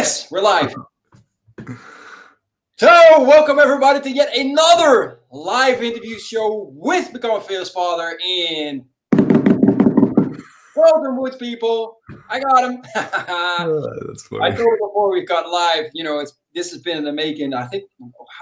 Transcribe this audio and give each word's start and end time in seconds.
Yes, 0.00 0.30
we're 0.30 0.40
live. 0.40 0.74
So, 2.78 3.22
welcome 3.22 3.58
everybody 3.58 4.00
to 4.00 4.10
yet 4.10 4.34
another 4.34 5.20
live 5.30 5.82
interview 5.82 6.18
show 6.18 6.70
with 6.72 7.12
Become 7.12 7.36
a 7.36 7.40
Fearless 7.42 7.68
Father 7.68 8.18
in 8.26 8.86
Golden 10.74 11.18
Woods, 11.18 11.36
people. 11.36 11.98
I 12.30 12.40
got 12.40 12.64
him. 12.64 12.82
Oh, 13.62 14.06
that's 14.06 14.26
funny. 14.26 14.42
I 14.42 14.48
told 14.52 14.60
you 14.60 14.78
before 14.88 15.12
we 15.12 15.26
got 15.26 15.50
live, 15.50 15.90
you 15.92 16.02
know, 16.02 16.20
it's 16.20 16.32
this 16.54 16.70
has 16.70 16.80
been 16.80 16.96
in 16.96 17.04
the 17.04 17.12
making. 17.12 17.52
I 17.52 17.66
think 17.66 17.84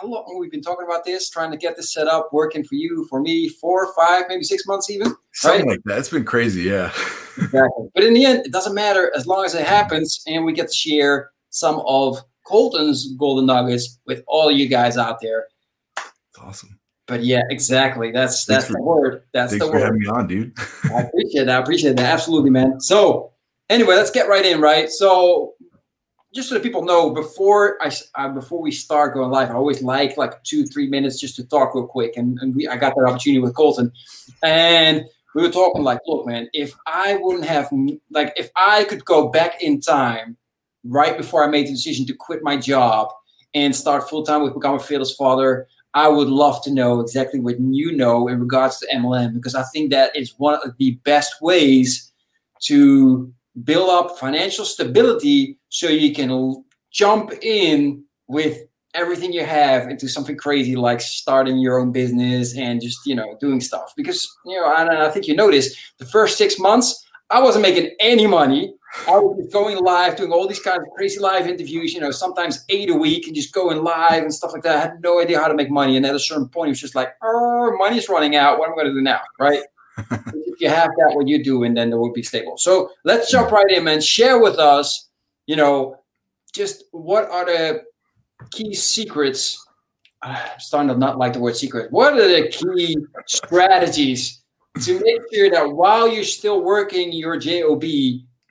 how 0.00 0.06
long 0.06 0.26
we've 0.38 0.42
we 0.42 0.50
been 0.50 0.62
talking 0.62 0.86
about 0.86 1.04
this, 1.04 1.28
trying 1.28 1.50
to 1.50 1.56
get 1.56 1.74
this 1.74 1.92
set 1.92 2.06
up, 2.06 2.28
working 2.32 2.62
for 2.62 2.76
you, 2.76 3.04
for 3.10 3.20
me, 3.20 3.48
four, 3.48 3.92
five, 3.94 4.26
maybe 4.28 4.44
six 4.44 4.64
months 4.64 4.90
even. 4.90 5.12
Something 5.34 5.62
right? 5.62 5.70
like 5.70 5.80
that. 5.86 5.98
It's 5.98 6.10
been 6.10 6.24
crazy, 6.24 6.62
yeah. 6.62 6.92
Exactly. 7.38 7.88
But 7.94 8.02
in 8.02 8.14
the 8.14 8.24
end, 8.24 8.46
it 8.46 8.52
doesn't 8.52 8.74
matter 8.74 9.12
as 9.14 9.26
long 9.28 9.44
as 9.44 9.54
it 9.54 9.64
happens 9.64 10.20
and 10.26 10.44
we 10.44 10.52
get 10.52 10.68
to 10.68 10.74
share 10.74 11.30
some 11.58 11.82
of 11.86 12.18
Colton's 12.46 13.12
golden 13.14 13.46
nuggets 13.46 13.98
with 14.06 14.22
all 14.26 14.50
you 14.50 14.68
guys 14.68 14.96
out 14.96 15.20
there. 15.20 15.46
It's 15.96 16.38
awesome. 16.40 16.78
But 17.06 17.24
yeah, 17.24 17.42
exactly. 17.50 18.10
That's 18.10 18.44
that's 18.44 18.66
Thanks 18.66 18.76
the 18.76 18.82
word. 18.82 19.22
That's 19.32 19.52
Thanks 19.52 19.64
the 19.64 19.70
for 19.70 19.78
word. 19.78 19.84
having 19.84 20.00
me 20.00 20.06
on, 20.06 20.26
dude. 20.26 20.52
I 20.94 21.02
appreciate 21.02 21.44
that. 21.46 21.58
I 21.58 21.62
appreciate 21.62 21.96
that. 21.96 22.12
Absolutely, 22.12 22.50
man. 22.50 22.80
So 22.80 23.32
anyway, 23.70 23.96
let's 23.96 24.10
get 24.10 24.28
right 24.28 24.44
in, 24.44 24.60
right? 24.60 24.90
So 24.90 25.54
just 26.34 26.50
so 26.50 26.54
that 26.54 26.62
people 26.62 26.84
know, 26.84 27.10
before 27.10 27.78
I 27.82 27.90
uh, 28.14 28.28
before 28.28 28.60
we 28.60 28.70
start 28.70 29.14
going 29.14 29.30
live, 29.30 29.50
I 29.50 29.54
always 29.54 29.82
like 29.82 30.18
like 30.18 30.42
two 30.44 30.66
three 30.66 30.86
minutes 30.86 31.18
just 31.18 31.36
to 31.36 31.44
talk 31.44 31.74
real 31.74 31.86
quick, 31.86 32.16
and, 32.16 32.38
and 32.40 32.54
we, 32.54 32.68
I 32.68 32.76
got 32.76 32.94
that 32.94 33.04
opportunity 33.04 33.40
with 33.40 33.54
Colton, 33.54 33.90
and 34.42 35.04
we 35.34 35.42
were 35.42 35.50
talking 35.50 35.82
like, 35.82 36.00
look, 36.06 36.26
man, 36.26 36.48
if 36.52 36.74
I 36.86 37.16
wouldn't 37.16 37.46
have 37.46 37.70
like 38.10 38.34
if 38.36 38.50
I 38.54 38.84
could 38.84 39.04
go 39.06 39.28
back 39.28 39.62
in 39.62 39.80
time, 39.80 40.36
right 40.88 41.16
before 41.16 41.44
I 41.44 41.48
made 41.48 41.66
the 41.66 41.72
decision 41.72 42.06
to 42.06 42.14
quit 42.14 42.42
my 42.42 42.56
job 42.56 43.08
and 43.54 43.74
start 43.74 44.08
full 44.08 44.24
time 44.24 44.42
with 44.42 44.54
Become 44.54 44.76
a 44.76 44.78
Fearless 44.78 45.14
Father, 45.14 45.66
I 45.94 46.08
would 46.08 46.28
love 46.28 46.62
to 46.64 46.70
know 46.70 47.00
exactly 47.00 47.40
what 47.40 47.58
you 47.58 47.92
know 47.92 48.28
in 48.28 48.40
regards 48.40 48.78
to 48.78 48.86
MLM 48.94 49.34
because 49.34 49.54
I 49.54 49.62
think 49.72 49.90
that 49.90 50.14
is 50.14 50.34
one 50.38 50.54
of 50.54 50.76
the 50.78 50.92
best 51.04 51.40
ways 51.40 52.12
to 52.62 53.32
build 53.64 53.90
up 53.90 54.18
financial 54.18 54.64
stability 54.64 55.58
so 55.68 55.88
you 55.88 56.14
can 56.14 56.64
jump 56.90 57.32
in 57.42 58.04
with 58.26 58.62
everything 58.94 59.32
you 59.32 59.44
have 59.44 59.88
into 59.88 60.08
something 60.08 60.36
crazy 60.36 60.74
like 60.74 61.00
starting 61.00 61.58
your 61.58 61.78
own 61.78 61.92
business 61.92 62.56
and 62.56 62.82
just 62.82 62.98
you 63.06 63.14
know 63.14 63.36
doing 63.40 63.60
stuff. 63.60 63.92
Because 63.96 64.28
you 64.44 64.60
know 64.60 64.74
and 64.76 64.90
I 64.90 65.10
think 65.10 65.26
you 65.26 65.34
notice 65.34 65.74
the 65.98 66.06
first 66.06 66.36
six 66.36 66.58
months 66.58 67.04
I 67.30 67.40
wasn't 67.40 67.62
making 67.62 67.94
any 68.00 68.26
money 68.26 68.74
I 69.06 69.18
was 69.18 69.38
just 69.38 69.52
going 69.52 69.78
live, 69.78 70.16
doing 70.16 70.32
all 70.32 70.48
these 70.48 70.60
kind 70.60 70.78
of 70.78 70.88
crazy 70.96 71.20
live 71.20 71.46
interviews, 71.46 71.92
you 71.92 72.00
know, 72.00 72.10
sometimes 72.10 72.64
eight 72.68 72.88
a 72.88 72.94
week 72.94 73.26
and 73.26 73.36
just 73.36 73.52
going 73.52 73.82
live 73.82 74.22
and 74.22 74.32
stuff 74.32 74.52
like 74.52 74.62
that. 74.62 74.76
I 74.76 74.80
had 74.80 75.02
no 75.02 75.20
idea 75.20 75.38
how 75.38 75.48
to 75.48 75.54
make 75.54 75.70
money. 75.70 75.96
And 75.96 76.06
at 76.06 76.14
a 76.14 76.18
certain 76.18 76.48
point, 76.48 76.68
it 76.68 76.72
was 76.72 76.80
just 76.80 76.94
like, 76.94 77.10
oh, 77.22 77.76
money's 77.78 78.08
running 78.08 78.36
out. 78.36 78.58
What 78.58 78.66
am 78.66 78.72
I 78.72 78.76
going 78.76 78.86
to 78.86 78.92
do 78.92 79.02
now? 79.02 79.20
Right. 79.38 79.62
if 80.10 80.60
you 80.60 80.68
have 80.68 80.90
that, 80.96 81.14
what 81.14 81.28
you 81.28 81.42
do, 81.42 81.64
and 81.64 81.76
then 81.76 81.92
it 81.92 81.96
will 81.96 82.12
be 82.12 82.22
stable. 82.22 82.56
So 82.56 82.90
let's 83.04 83.30
jump 83.30 83.50
right 83.50 83.70
in, 83.70 83.84
man. 83.84 84.00
Share 84.00 84.40
with 84.40 84.58
us, 84.58 85.08
you 85.46 85.56
know, 85.56 85.96
just 86.54 86.84
what 86.92 87.28
are 87.30 87.44
the 87.44 87.82
key 88.50 88.74
secrets? 88.74 89.64
Ah, 90.22 90.52
I'm 90.54 90.60
starting 90.60 90.88
to 90.88 90.96
not 90.96 91.18
like 91.18 91.34
the 91.34 91.40
word 91.40 91.56
secret. 91.56 91.92
What 91.92 92.14
are 92.14 92.28
the 92.28 92.48
key 92.48 92.96
strategies 93.26 94.42
to 94.82 95.00
make 95.00 95.20
sure 95.32 95.50
that 95.50 95.72
while 95.72 96.08
you're 96.08 96.24
still 96.24 96.62
working 96.62 97.12
your 97.12 97.36
job, 97.36 97.82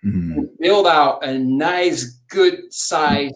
Mhm. 0.07 0.49
build 0.59 0.87
out 0.87 1.23
a 1.25 1.37
nice, 1.37 2.19
good 2.29 2.71
size 2.73 3.31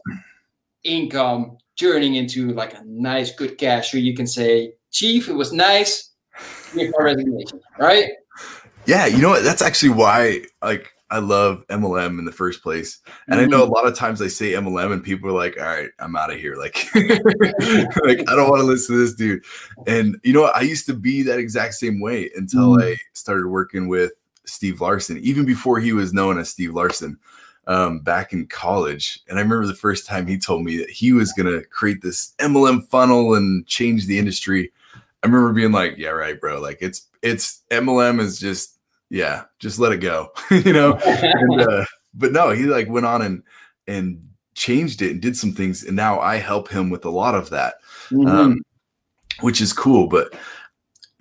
income, 0.83 1.58
turning 1.80 2.16
into 2.16 2.53
like 2.53 2.73
a 2.73 2.83
nice, 2.86 3.33
good 3.36 3.58
cash. 3.58 3.91
So 3.91 3.97
you 3.97 4.16
can 4.16 4.27
say, 4.27 4.73
Chief, 4.92 5.30
it 5.30 5.33
was 5.33 5.52
nice. 5.53 6.11
Here's 6.73 6.94
my 6.97 7.03
resignation, 7.03 7.59
right? 7.80 8.10
Yeah, 8.86 9.05
you 9.05 9.17
know 9.20 9.30
what? 9.30 9.43
That's 9.43 9.61
actually 9.61 9.89
why 9.89 10.42
like 10.61 10.92
I 11.11 11.20
love 11.20 11.65
MLM 11.67 12.20
in 12.20 12.26
the 12.26 12.31
first 12.31 12.64
place. 12.64 12.99
And 13.27 13.36
I 13.39 13.43
Mm-hmm. 13.43 13.52
know 13.52 13.64
a 13.64 13.65
lot 13.65 13.86
of 13.86 13.95
times 13.95 14.21
I 14.21 14.27
say 14.27 14.54
MLM 14.54 14.93
and 14.93 15.04
people 15.04 15.30
are 15.30 15.33
like, 15.33 15.58
all 15.60 15.65
right, 15.65 15.89
I'm 15.99 16.15
out 16.15 16.31
of 16.31 16.39
here. 16.39 16.55
Like, 16.55 16.87
like 16.95 18.23
I 18.30 18.36
don't 18.36 18.49
want 18.49 18.61
to 18.61 18.65
listen 18.65 18.95
to 18.95 19.02
this 19.02 19.14
dude. 19.14 19.43
And 19.87 20.17
you 20.23 20.33
know 20.33 20.42
what? 20.43 20.55
I 20.55 20.61
used 20.61 20.86
to 20.87 20.93
be 20.93 21.21
that 21.23 21.37
exact 21.37 21.73
same 21.76 21.99
way 21.99 22.31
until 22.36 22.77
Mhm. 22.77 22.93
I 22.93 22.98
started 23.14 23.48
working 23.48 23.87
with 23.89 24.14
Steve 24.46 24.82
Larson, 24.82 25.18
even 25.20 25.46
before 25.46 25.80
he 25.80 25.94
was 25.94 26.14
known 26.14 26.38
as 26.40 26.50
Steve 26.50 26.74
Larson. 26.74 27.18
Um, 27.68 28.00
back 28.00 28.34
in 28.34 28.48
college, 28.48 29.20
and 29.30 29.38
I 29.38 29.42
remember 29.44 29.68
the 29.68 29.76
first 29.76 30.08
time 30.08 30.26
he 30.26 30.40
told 30.40 30.64
me 30.66 30.78
that 30.78 30.90
he 30.90 31.14
was 31.14 31.32
gonna 31.32 31.62
create 31.66 32.02
this 32.02 32.34
MLM 32.40 32.88
funnel 32.90 33.36
and 33.36 33.66
change 33.68 34.08
the 34.08 34.18
industry. 34.18 34.72
I 34.96 35.28
remember 35.28 35.54
being 35.54 35.72
like, 35.72 35.96
"Yeah, 35.96 36.10
right, 36.10 36.42
bro. 36.42 36.60
Like, 36.60 36.80
it's 36.82 37.08
it's 37.22 37.62
MLM 37.70 38.20
is 38.20 38.40
just 38.40 38.80
yeah, 39.12 39.44
just 39.60 39.78
let 39.78 39.92
it 39.92 39.98
go, 40.00 40.32
you 40.52 40.73
know." 40.73 40.96
and, 41.06 41.62
uh, 41.62 41.86
but 42.16 42.32
no, 42.32 42.50
he 42.50 42.64
like 42.64 42.90
went 42.90 43.06
on 43.06 43.22
and 43.22 43.44
and 43.88 44.28
changed 44.56 45.04
it 45.04 45.12
and 45.12 45.22
did 45.22 45.38
some 45.38 45.54
things, 45.54 45.84
and 45.84 45.96
now 45.96 46.20
I 46.20 46.38
help 46.38 46.68
him 46.68 46.90
with 46.90 47.06
a 47.06 47.12
lot 47.12 47.36
of 47.36 47.52
that, 47.52 47.76
Mhm. 48.10 48.28
um, 48.28 48.62
which 49.42 49.62
is 49.62 49.72
cool. 49.72 50.08
But 50.08 50.34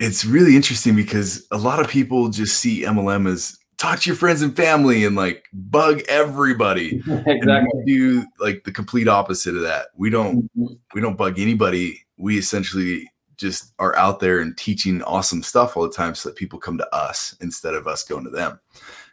it's 0.01 0.25
really 0.25 0.55
interesting 0.55 0.95
because 0.95 1.47
a 1.51 1.57
lot 1.57 1.79
of 1.79 1.87
people 1.87 2.27
just 2.29 2.59
see 2.59 2.81
MLM 2.83 3.27
as 3.31 3.57
talk 3.77 3.99
to 4.01 4.09
your 4.09 4.17
friends 4.17 4.41
and 4.41 4.55
family 4.55 5.05
and 5.05 5.15
like 5.15 5.45
bug 5.53 6.01
everybody. 6.09 7.01
Exactly. 7.25 7.71
we 7.85 7.85
do 7.85 8.25
like 8.39 8.63
the 8.63 8.71
complete 8.71 9.07
opposite 9.07 9.55
of 9.55 9.61
that. 9.61 9.87
We 9.95 10.09
don't 10.09 10.49
Mhm. 10.57 10.77
we 10.93 11.01
don't 11.01 11.17
bug 11.17 11.39
anybody. 11.39 12.01
We 12.17 12.37
essentially 12.37 13.09
just 13.37 13.73
are 13.79 13.95
out 13.95 14.19
there 14.19 14.39
and 14.39 14.55
teaching 14.57 15.01
awesome 15.03 15.41
stuff 15.41 15.75
all 15.75 15.83
the 15.83 15.89
time 15.93 16.13
so 16.13 16.29
that 16.29 16.35
people 16.35 16.59
come 16.59 16.77
to 16.77 16.95
us 16.95 17.35
instead 17.41 17.73
of 17.73 17.87
us 17.87 18.03
going 18.03 18.23
to 18.23 18.29
them. 18.29 18.59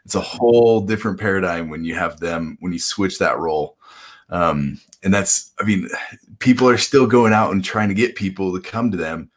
It's 0.04 0.14
a 0.14 0.20
whole 0.20 0.80
different 0.82 1.18
paradigm 1.18 1.70
when 1.70 1.84
you 1.84 1.94
have 1.94 2.20
them, 2.20 2.56
when 2.60 2.72
you 2.72 2.78
switch 2.78 3.18
that 3.18 3.38
role. 3.38 3.76
Um, 4.30 4.78
and 5.02 5.14
that's, 5.14 5.52
I 5.60 5.64
mean, 5.64 5.88
people 6.40 6.68
are 6.68 6.76
still 6.76 7.06
going 7.06 7.32
out 7.32 7.52
and 7.52 7.64
trying 7.64 7.88
to 7.88 7.94
get 7.94 8.16
people 8.16 8.52
to 8.54 8.60
come 8.60 8.90
to 8.90 8.96
them. 8.98 9.30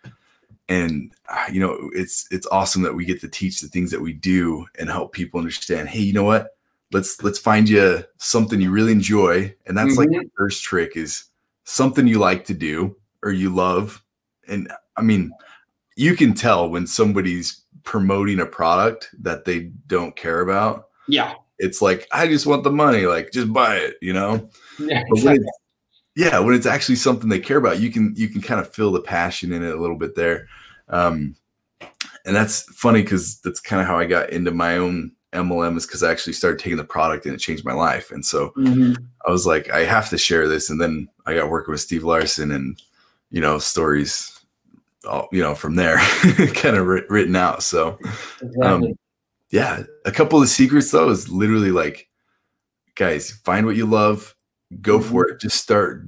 And 0.67 1.13
Ah, 1.31 1.47
you 1.49 1.59
know, 1.61 1.89
it's 1.93 2.27
it's 2.29 2.47
awesome 2.47 2.81
that 2.83 2.95
we 2.95 3.05
get 3.05 3.21
to 3.21 3.29
teach 3.29 3.61
the 3.61 3.67
things 3.67 3.89
that 3.91 4.01
we 4.01 4.13
do 4.13 4.65
and 4.77 4.89
help 4.89 5.13
people 5.13 5.39
understand, 5.39 5.89
hey, 5.89 5.99
you 5.99 6.13
know 6.13 6.23
what? 6.23 6.57
Let's 6.91 7.23
let's 7.23 7.39
find 7.39 7.69
you 7.69 8.03
something 8.17 8.59
you 8.59 8.69
really 8.69 8.91
enjoy. 8.91 9.55
And 9.65 9.77
that's 9.77 9.95
like 9.95 10.09
mm-hmm. 10.09 10.23
the 10.23 10.31
first 10.37 10.63
trick 10.63 10.97
is 10.97 11.25
something 11.63 12.05
you 12.05 12.19
like 12.19 12.45
to 12.45 12.53
do 12.53 12.97
or 13.23 13.31
you 13.31 13.49
love. 13.49 14.03
And 14.47 14.71
I 14.97 15.01
mean, 15.01 15.31
you 15.95 16.15
can 16.15 16.33
tell 16.33 16.69
when 16.69 16.85
somebody's 16.85 17.61
promoting 17.83 18.39
a 18.39 18.45
product 18.45 19.09
that 19.19 19.45
they 19.45 19.71
don't 19.87 20.15
care 20.15 20.41
about. 20.41 20.87
Yeah. 21.07 21.33
It's 21.59 21.81
like, 21.81 22.07
I 22.11 22.27
just 22.27 22.45
want 22.45 22.63
the 22.63 22.71
money, 22.71 23.05
like 23.05 23.31
just 23.31 23.53
buy 23.53 23.77
it, 23.77 23.95
you 24.01 24.13
know? 24.13 24.49
Yeah. 24.79 25.03
Exactly. 25.07 25.45
yeah, 26.15 26.39
when 26.39 26.55
it's 26.55 26.65
actually 26.65 26.95
something 26.95 27.29
they 27.29 27.39
care 27.39 27.57
about, 27.57 27.79
you 27.79 27.91
can 27.91 28.13
you 28.17 28.27
can 28.27 28.41
kind 28.41 28.59
of 28.59 28.73
feel 28.73 28.91
the 28.91 29.01
passion 29.01 29.53
in 29.53 29.63
it 29.63 29.73
a 29.73 29.79
little 29.79 29.97
bit 29.97 30.15
there. 30.15 30.47
Um, 30.91 31.35
and 32.25 32.35
that's 32.35 32.61
funny 32.75 33.01
because 33.01 33.39
that's 33.41 33.59
kind 33.59 33.81
of 33.81 33.87
how 33.87 33.97
I 33.97 34.05
got 34.05 34.29
into 34.29 34.51
my 34.51 34.77
own 34.77 35.11
MLM 35.33 35.77
is 35.77 35.85
because 35.87 36.03
I 36.03 36.11
actually 36.11 36.33
started 36.33 36.59
taking 36.59 36.77
the 36.77 36.83
product 36.83 37.25
and 37.25 37.33
it 37.33 37.39
changed 37.39 37.65
my 37.65 37.73
life. 37.73 38.11
And 38.11 38.23
so 38.25 38.51
Mhm. 38.57 38.95
I 39.25 39.31
was 39.31 39.47
like, 39.47 39.69
I 39.71 39.85
have 39.85 40.09
to 40.09 40.17
share 40.17 40.47
this. 40.47 40.69
And 40.69 40.79
then 40.79 41.07
I 41.25 41.33
got 41.33 41.49
working 41.49 41.71
with 41.71 41.81
Steve 41.81 42.03
Larson 42.03 42.51
and, 42.51 42.79
you 43.29 43.39
know, 43.41 43.57
stories, 43.57 44.37
all, 45.07 45.29
you 45.31 45.41
know, 45.41 45.55
from 45.55 45.75
there 45.75 45.97
kind 46.53 46.75
of 46.75 46.85
writ- 46.85 47.09
written 47.09 47.35
out. 47.35 47.63
So, 47.63 47.97
Exactly. 48.41 48.61
um, 48.61 48.83
yeah, 49.51 49.83
a 50.05 50.11
couple 50.11 50.41
of 50.41 50.49
secrets 50.49 50.91
though 50.91 51.09
is 51.09 51.29
literally 51.29 51.71
like, 51.71 52.09
guys, 52.95 53.31
find 53.31 53.65
what 53.65 53.77
you 53.77 53.85
love, 53.85 54.35
go 54.81 54.99
for 54.99 55.27
it, 55.29 55.39
just 55.39 55.61
start 55.63 56.05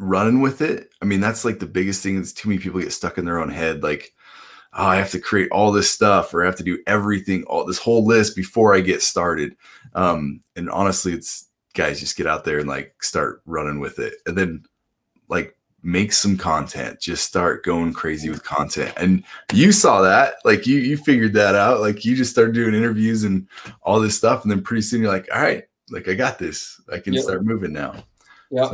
running 0.00 0.40
with 0.40 0.60
it. 0.62 0.90
I 1.02 1.04
mean, 1.04 1.20
that's 1.20 1.44
like 1.44 1.58
the 1.58 1.66
biggest 1.66 2.02
thing 2.02 2.16
is 2.16 2.32
too 2.32 2.48
many 2.48 2.60
people 2.60 2.80
get 2.80 2.92
stuck 2.92 3.18
in 3.18 3.24
their 3.24 3.38
own 3.38 3.50
head. 3.50 3.82
Like, 3.82 4.12
oh, 4.72 4.86
I 4.86 4.96
have 4.96 5.10
to 5.10 5.20
create 5.20 5.50
all 5.50 5.70
this 5.70 5.90
stuff 5.90 6.32
or 6.32 6.42
I 6.42 6.46
have 6.46 6.56
to 6.56 6.64
do 6.64 6.82
everything, 6.86 7.44
all 7.44 7.64
this 7.64 7.78
whole 7.78 8.04
list 8.04 8.34
before 8.34 8.74
I 8.74 8.80
get 8.80 9.02
started. 9.02 9.54
Um, 9.94 10.40
and 10.56 10.70
honestly, 10.70 11.12
it's 11.12 11.46
guys, 11.74 12.00
just 12.00 12.16
get 12.16 12.26
out 12.26 12.44
there 12.44 12.58
and 12.58 12.68
like 12.68 12.94
start 13.02 13.42
running 13.46 13.78
with 13.78 13.98
it. 13.98 14.14
And 14.26 14.36
then 14.36 14.64
like 15.28 15.56
make 15.82 16.12
some 16.12 16.36
content, 16.36 17.00
just 17.00 17.24
start 17.26 17.64
going 17.64 17.92
crazy 17.92 18.30
with 18.30 18.44
content. 18.44 18.92
And 18.96 19.22
you 19.52 19.72
saw 19.72 20.02
that, 20.02 20.34
like 20.44 20.66
you 20.66 20.78
you 20.78 20.96
figured 20.96 21.34
that 21.34 21.54
out. 21.54 21.80
Like 21.80 22.04
you 22.04 22.16
just 22.16 22.32
started 22.32 22.54
doing 22.54 22.74
interviews 22.74 23.24
and 23.24 23.46
all 23.82 24.00
this 24.00 24.16
stuff. 24.16 24.42
And 24.42 24.50
then 24.50 24.62
pretty 24.62 24.82
soon 24.82 25.02
you're 25.02 25.12
like, 25.12 25.28
all 25.34 25.42
right, 25.42 25.64
like 25.90 26.08
I 26.08 26.14
got 26.14 26.38
this. 26.38 26.80
I 26.92 26.98
can 26.98 27.14
Yep. 27.14 27.22
start 27.22 27.44
moving 27.44 27.72
now. 27.72 28.02
Yep. 28.50 28.72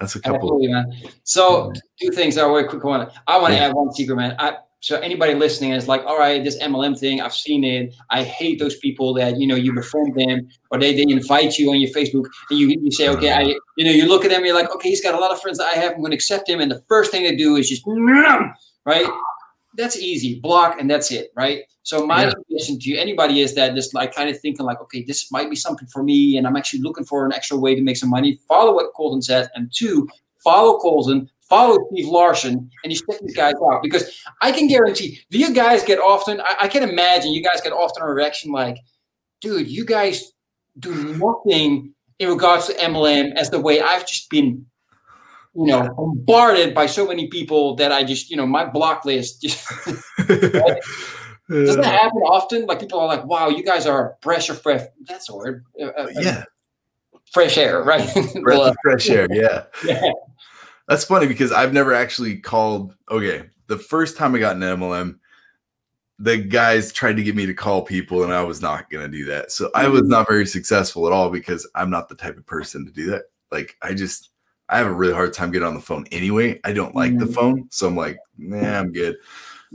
That's 0.00 0.16
a 0.16 0.20
couple. 0.20 0.36
Absolutely, 0.36 0.68
man. 0.68 0.92
So 1.24 1.72
two 2.00 2.10
things. 2.10 2.38
I 2.38 2.46
want 2.46 2.68
quick 2.68 2.84
one. 2.84 3.08
I 3.26 3.38
want 3.38 3.52
to 3.52 3.58
Yeah. 3.58 3.66
add 3.66 3.74
one 3.74 3.92
secret, 3.92 4.16
man. 4.16 4.36
I 4.38 4.56
so 4.80 5.00
anybody 5.00 5.34
listening 5.34 5.72
is 5.72 5.88
like, 5.88 6.04
all 6.04 6.18
right, 6.18 6.44
this 6.44 6.56
MLM 6.62 6.96
thing, 6.96 7.20
I've 7.20 7.34
seen 7.34 7.64
it. 7.64 7.94
I 8.10 8.22
hate 8.22 8.58
those 8.58 8.76
people 8.76 9.14
that 9.14 9.36
you 9.40 9.46
know 9.46 9.56
you 9.56 9.72
befriend 9.72 10.14
them 10.14 10.48
or 10.70 10.78
they, 10.78 10.94
they 10.94 11.10
invite 11.10 11.58
you 11.58 11.70
on 11.70 11.80
your 11.80 11.90
Facebook 11.90 12.26
and 12.50 12.58
you 12.58 12.68
you 12.68 12.92
say, 12.92 13.08
okay, 13.08 13.32
I 13.32 13.42
uh-huh. 13.42 13.54
you 13.76 13.84
know 13.84 13.90
you 13.90 14.06
look 14.06 14.24
at 14.24 14.30
them, 14.30 14.44
you're 14.44 14.54
like, 14.54 14.72
okay, 14.74 14.88
he's 14.88 15.02
got 15.02 15.14
a 15.14 15.18
lot 15.18 15.32
of 15.32 15.40
friends 15.40 15.58
that 15.58 15.66
I 15.66 15.72
have. 15.72 15.92
I'm 15.92 16.00
going 16.00 16.10
to 16.10 16.16
accept 16.16 16.48
him, 16.48 16.60
and 16.60 16.70
the 16.70 16.82
first 16.88 17.10
thing 17.10 17.24
they 17.24 17.34
do 17.34 17.56
is 17.56 17.68
just 17.68 17.82
right. 18.84 19.06
That's 19.76 19.98
easy, 19.98 20.40
block, 20.40 20.80
and 20.80 20.90
that's 20.90 21.10
it, 21.10 21.30
right? 21.36 21.62
So 21.82 22.06
my 22.06 22.24
yeah. 22.24 22.30
suggestion 22.30 22.78
to 22.80 22.96
anybody 22.96 23.40
is 23.40 23.54
that 23.54 23.74
just 23.74 23.94
like 23.94 24.14
kind 24.14 24.28
of 24.30 24.40
thinking 24.40 24.66
like, 24.66 24.80
okay, 24.80 25.04
this 25.04 25.30
might 25.30 25.50
be 25.50 25.56
something 25.56 25.86
for 25.88 26.02
me, 26.02 26.36
and 26.36 26.46
I'm 26.46 26.56
actually 26.56 26.80
looking 26.80 27.04
for 27.04 27.24
an 27.26 27.32
extra 27.32 27.56
way 27.56 27.74
to 27.74 27.82
make 27.82 27.96
some 27.96 28.10
money. 28.10 28.40
Follow 28.48 28.74
what 28.74 28.92
Colton 28.94 29.22
said, 29.22 29.48
and 29.54 29.70
two, 29.72 30.08
follow 30.42 30.78
Colton, 30.78 31.30
follow 31.48 31.78
Steve 31.92 32.08
larson 32.08 32.68
and 32.82 32.92
you 32.92 32.98
check 32.98 33.20
these 33.20 33.36
guys 33.36 33.54
out 33.70 33.80
because 33.80 34.20
I 34.40 34.50
can 34.50 34.66
guarantee 34.66 35.20
do 35.30 35.38
you 35.38 35.54
guys 35.54 35.84
get 35.84 36.00
often 36.00 36.40
I, 36.40 36.56
I, 36.62 36.66
can 36.66 36.82
imagine 36.82 37.30
you 37.30 37.40
guys 37.40 37.60
get 37.60 37.72
often 37.72 38.02
a 38.02 38.06
reaction 38.06 38.50
like, 38.50 38.78
dude, 39.40 39.68
you 39.68 39.84
guys 39.84 40.32
do 40.78 40.92
nothing 41.16 41.94
in 42.18 42.28
regards 42.28 42.66
to 42.66 42.74
MLM 42.74 43.34
as 43.34 43.50
the 43.50 43.60
way 43.60 43.80
I've 43.80 44.06
just 44.06 44.30
been, 44.30 44.66
you 45.56 45.66
know, 45.66 45.88
bombarded 45.96 46.74
by 46.74 46.86
so 46.86 47.06
many 47.06 47.28
people 47.28 47.74
that 47.76 47.92
I 47.92 48.04
just, 48.04 48.30
you 48.30 48.36
know, 48.36 48.46
my 48.46 48.64
block 48.64 49.04
list 49.04 49.42
just 49.42 49.68
right? 50.28 50.78
doesn't 51.48 51.80
that 51.80 52.00
happen 52.00 52.18
often? 52.22 52.66
Like 52.66 52.80
people 52.80 52.98
are 52.98 53.06
like, 53.06 53.24
wow, 53.24 53.48
you 53.48 53.62
guys 53.62 53.86
are 53.86 54.16
fresh 54.20 54.50
or 54.50 54.54
fresh. 54.54 54.82
That's 55.06 55.28
a 55.28 55.36
word. 55.36 55.64
Uh, 55.80 55.86
uh 55.86 56.08
yeah. 56.12 56.44
Fresh 57.32 57.56
air, 57.56 57.82
right? 57.82 58.08
fresh 58.82 59.08
air, 59.08 59.28
yeah. 59.30 59.64
yeah. 59.84 60.10
That's 60.88 61.04
funny 61.04 61.26
because 61.26 61.52
I've 61.52 61.72
never 61.72 61.92
actually 61.92 62.38
called. 62.38 62.94
Okay, 63.10 63.48
the 63.66 63.78
first 63.78 64.16
time 64.16 64.34
I 64.34 64.38
got 64.38 64.56
an 64.56 64.62
MLM, 64.62 65.18
the 66.18 66.38
guys 66.38 66.92
tried 66.92 67.16
to 67.16 67.22
get 67.22 67.36
me 67.36 67.46
to 67.46 67.54
call 67.54 67.82
people, 67.82 68.24
and 68.24 68.32
I 68.32 68.42
was 68.42 68.62
not 68.62 68.90
going 68.90 69.10
to 69.10 69.16
do 69.16 69.24
that. 69.26 69.50
So 69.50 69.70
I 69.74 69.88
was 69.88 70.02
mm. 70.02 70.08
not 70.08 70.28
very 70.28 70.46
successful 70.46 71.06
at 71.06 71.12
all 71.12 71.30
because 71.30 71.68
I'm 71.74 71.90
not 71.90 72.08
the 72.08 72.14
type 72.14 72.36
of 72.36 72.46
person 72.46 72.86
to 72.86 72.92
do 72.92 73.06
that. 73.10 73.24
Like 73.50 73.76
I 73.82 73.94
just, 73.94 74.30
I 74.68 74.78
have 74.78 74.86
a 74.86 74.92
really 74.92 75.14
hard 75.14 75.32
time 75.32 75.50
getting 75.50 75.68
on 75.68 75.74
the 75.74 75.80
phone 75.80 76.06
anyway. 76.10 76.60
I 76.64 76.72
don't 76.72 76.94
like 76.94 77.16
the 77.18 77.26
mm. 77.26 77.34
phone, 77.34 77.68
so 77.70 77.86
I'm 77.86 77.96
like, 77.96 78.18
nah, 78.36 78.78
I'm 78.78 78.92
good. 78.92 79.16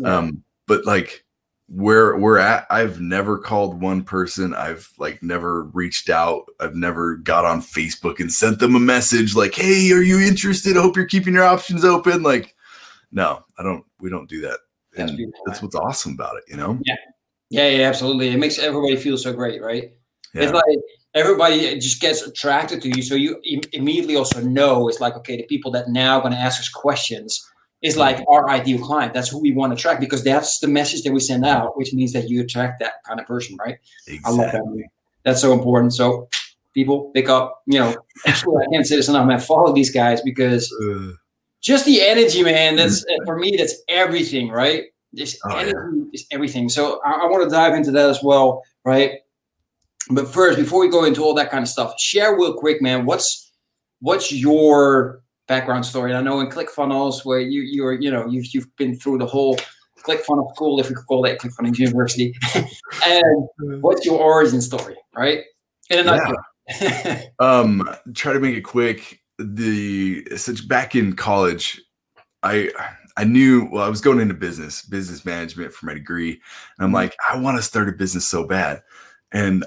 Um, 0.03 0.43
but 0.67 0.85
like 0.85 1.23
where 1.73 2.17
we're 2.17 2.37
at? 2.37 2.65
I've 2.69 2.99
never 2.99 3.37
called 3.37 3.81
one 3.81 4.03
person. 4.03 4.53
I've 4.53 4.89
like 4.97 5.23
never 5.23 5.63
reached 5.65 6.09
out. 6.09 6.45
I've 6.59 6.75
never 6.75 7.15
got 7.15 7.45
on 7.45 7.61
facebook 7.61 8.19
and 8.19 8.31
sent 8.31 8.59
them 8.59 8.75
a 8.75 8.79
message 8.79 9.35
like 9.35 9.55
hey 9.55 9.91
are 9.91 10.01
you 10.01 10.19
interested? 10.19 10.77
I 10.77 10.81
hope 10.81 10.97
you're 10.97 11.05
keeping 11.05 11.33
your 11.33 11.45
options 11.45 11.85
open. 11.85 12.23
Like 12.23 12.55
no 13.13 13.43
i 13.57 13.63
don't 13.63 13.83
we 13.99 14.09
don't 14.09 14.29
do 14.29 14.41
that. 14.41 14.59
That's, 14.93 15.13
that's 15.45 15.61
what's 15.61 15.75
awesome 15.75 16.13
about 16.13 16.35
it 16.35 16.43
you 16.47 16.57
know? 16.57 16.77
Yeah. 16.83 16.95
Yeah 17.49 17.69
yeah 17.69 17.87
absolutely. 17.87 18.29
It 18.29 18.37
makes 18.37 18.59
everybody 18.59 18.97
feel 18.97 19.17
so 19.17 19.31
great 19.31 19.61
right? 19.61 19.93
Yeah. 20.33 20.43
it's 20.43 20.51
like 20.51 20.77
everybody 21.13 21.77
just 21.79 21.99
gets 21.99 22.21
attracted 22.21 22.81
to 22.81 22.89
you 22.89 23.01
so 23.01 23.15
you 23.15 23.41
immediately 23.73 24.15
also 24.15 24.39
know 24.41 24.87
it's 24.87 25.01
like 25.01 25.15
okay 25.15 25.35
the 25.37 25.43
people 25.43 25.71
that 25.71 25.89
now 25.89 26.19
going 26.19 26.31
to 26.31 26.39
ask 26.39 26.59
us 26.59 26.69
questions 26.69 27.45
is 27.81 27.97
like 27.97 28.23
our 28.29 28.49
ideal 28.49 28.79
client. 28.79 29.13
That's 29.13 29.29
who 29.29 29.39
we 29.39 29.51
want 29.51 29.71
to 29.71 29.75
attract 29.75 29.99
because 29.99 30.23
that's 30.23 30.59
the 30.59 30.67
message 30.67 31.01
that 31.03 31.11
we 31.11 31.19
send 31.19 31.45
out, 31.45 31.77
which 31.77 31.93
means 31.93 32.13
that 32.13 32.29
you 32.29 32.41
attract 32.41 32.79
that 32.79 33.03
kind 33.05 33.19
of 33.19 33.25
person, 33.25 33.57
right? 33.57 33.77
Exactly. 34.07 34.21
I 34.25 34.29
love 34.29 34.51
that. 34.51 34.83
That's 35.23 35.41
so 35.41 35.51
important. 35.51 35.93
So 35.93 36.29
people 36.73 37.11
pick 37.13 37.27
up, 37.27 37.63
you 37.65 37.79
know, 37.79 37.95
actually 38.27 38.63
I 38.63 38.71
can't 38.71 38.85
say 38.85 38.95
this 38.95 39.09
enough, 39.09 39.27
man. 39.27 39.39
Follow 39.39 39.73
these 39.73 39.91
guys 39.91 40.21
because 40.21 40.71
uh, 40.83 41.13
just 41.61 41.85
the 41.85 42.01
energy, 42.01 42.43
man. 42.43 42.75
That's 42.75 43.03
uh, 43.03 43.25
for 43.25 43.37
me. 43.37 43.55
That's 43.57 43.75
everything, 43.87 44.49
right? 44.49 44.85
This 45.11 45.39
oh, 45.45 45.55
energy 45.55 45.75
yeah. 45.75 46.03
is 46.13 46.25
everything. 46.31 46.69
So 46.69 47.01
I, 47.03 47.13
I 47.13 47.25
want 47.25 47.43
to 47.43 47.49
dive 47.49 47.73
into 47.73 47.91
that 47.91 48.09
as 48.09 48.21
well, 48.23 48.63
right? 48.85 49.19
But 50.09 50.27
first, 50.27 50.57
before 50.57 50.79
we 50.79 50.89
go 50.89 51.03
into 51.03 51.23
all 51.23 51.33
that 51.35 51.51
kind 51.51 51.61
of 51.61 51.69
stuff, 51.69 51.99
share 51.99 52.35
real 52.35 52.53
quick, 52.53 52.81
man. 52.81 53.05
What's 53.05 53.51
what's 53.99 54.31
your 54.31 55.21
background 55.51 55.85
story. 55.85 56.11
And 56.11 56.17
I 56.17 56.21
know 56.21 56.39
in 56.39 56.47
ClickFunnels, 56.47 57.25
where 57.25 57.41
you 57.41 57.61
you're 57.61 57.93
you 57.93 58.09
know 58.09 58.25
you've 58.27 58.53
you've 58.53 58.73
been 58.77 58.95
through 58.97 59.17
the 59.17 59.25
whole 59.25 59.57
ClickFunnels 60.05 60.55
school, 60.55 60.79
if 60.79 60.89
we 60.89 60.95
could 60.95 61.05
call 61.05 61.25
it 61.25 61.39
ClickFunnels 61.39 61.77
University. 61.77 62.33
and 63.05 63.49
what's 63.81 64.05
your 64.05 64.17
origin 64.19 64.61
story, 64.61 64.95
right? 65.13 65.39
In 65.89 65.99
a 65.99 66.03
nutshell. 66.03 66.35
Yeah. 66.81 67.23
um, 67.39 67.89
try 68.13 68.31
to 68.31 68.39
make 68.39 68.55
it 68.55 68.61
quick. 68.61 69.19
The 69.37 70.25
since 70.37 70.61
back 70.61 70.95
in 70.95 71.15
college, 71.17 71.81
I 72.43 72.71
I 73.17 73.25
knew 73.25 73.67
well 73.71 73.83
I 73.83 73.89
was 73.89 74.01
going 74.01 74.21
into 74.21 74.35
business, 74.35 74.83
business 74.83 75.25
management 75.25 75.73
for 75.73 75.85
my 75.85 75.93
degree, 75.93 76.31
and 76.31 76.41
I'm 76.79 76.87
mm-hmm. 76.87 76.95
like 76.95 77.15
I 77.29 77.37
want 77.37 77.57
to 77.57 77.63
start 77.63 77.89
a 77.89 77.91
business 77.91 78.27
so 78.27 78.45
bad, 78.45 78.81
and 79.33 79.65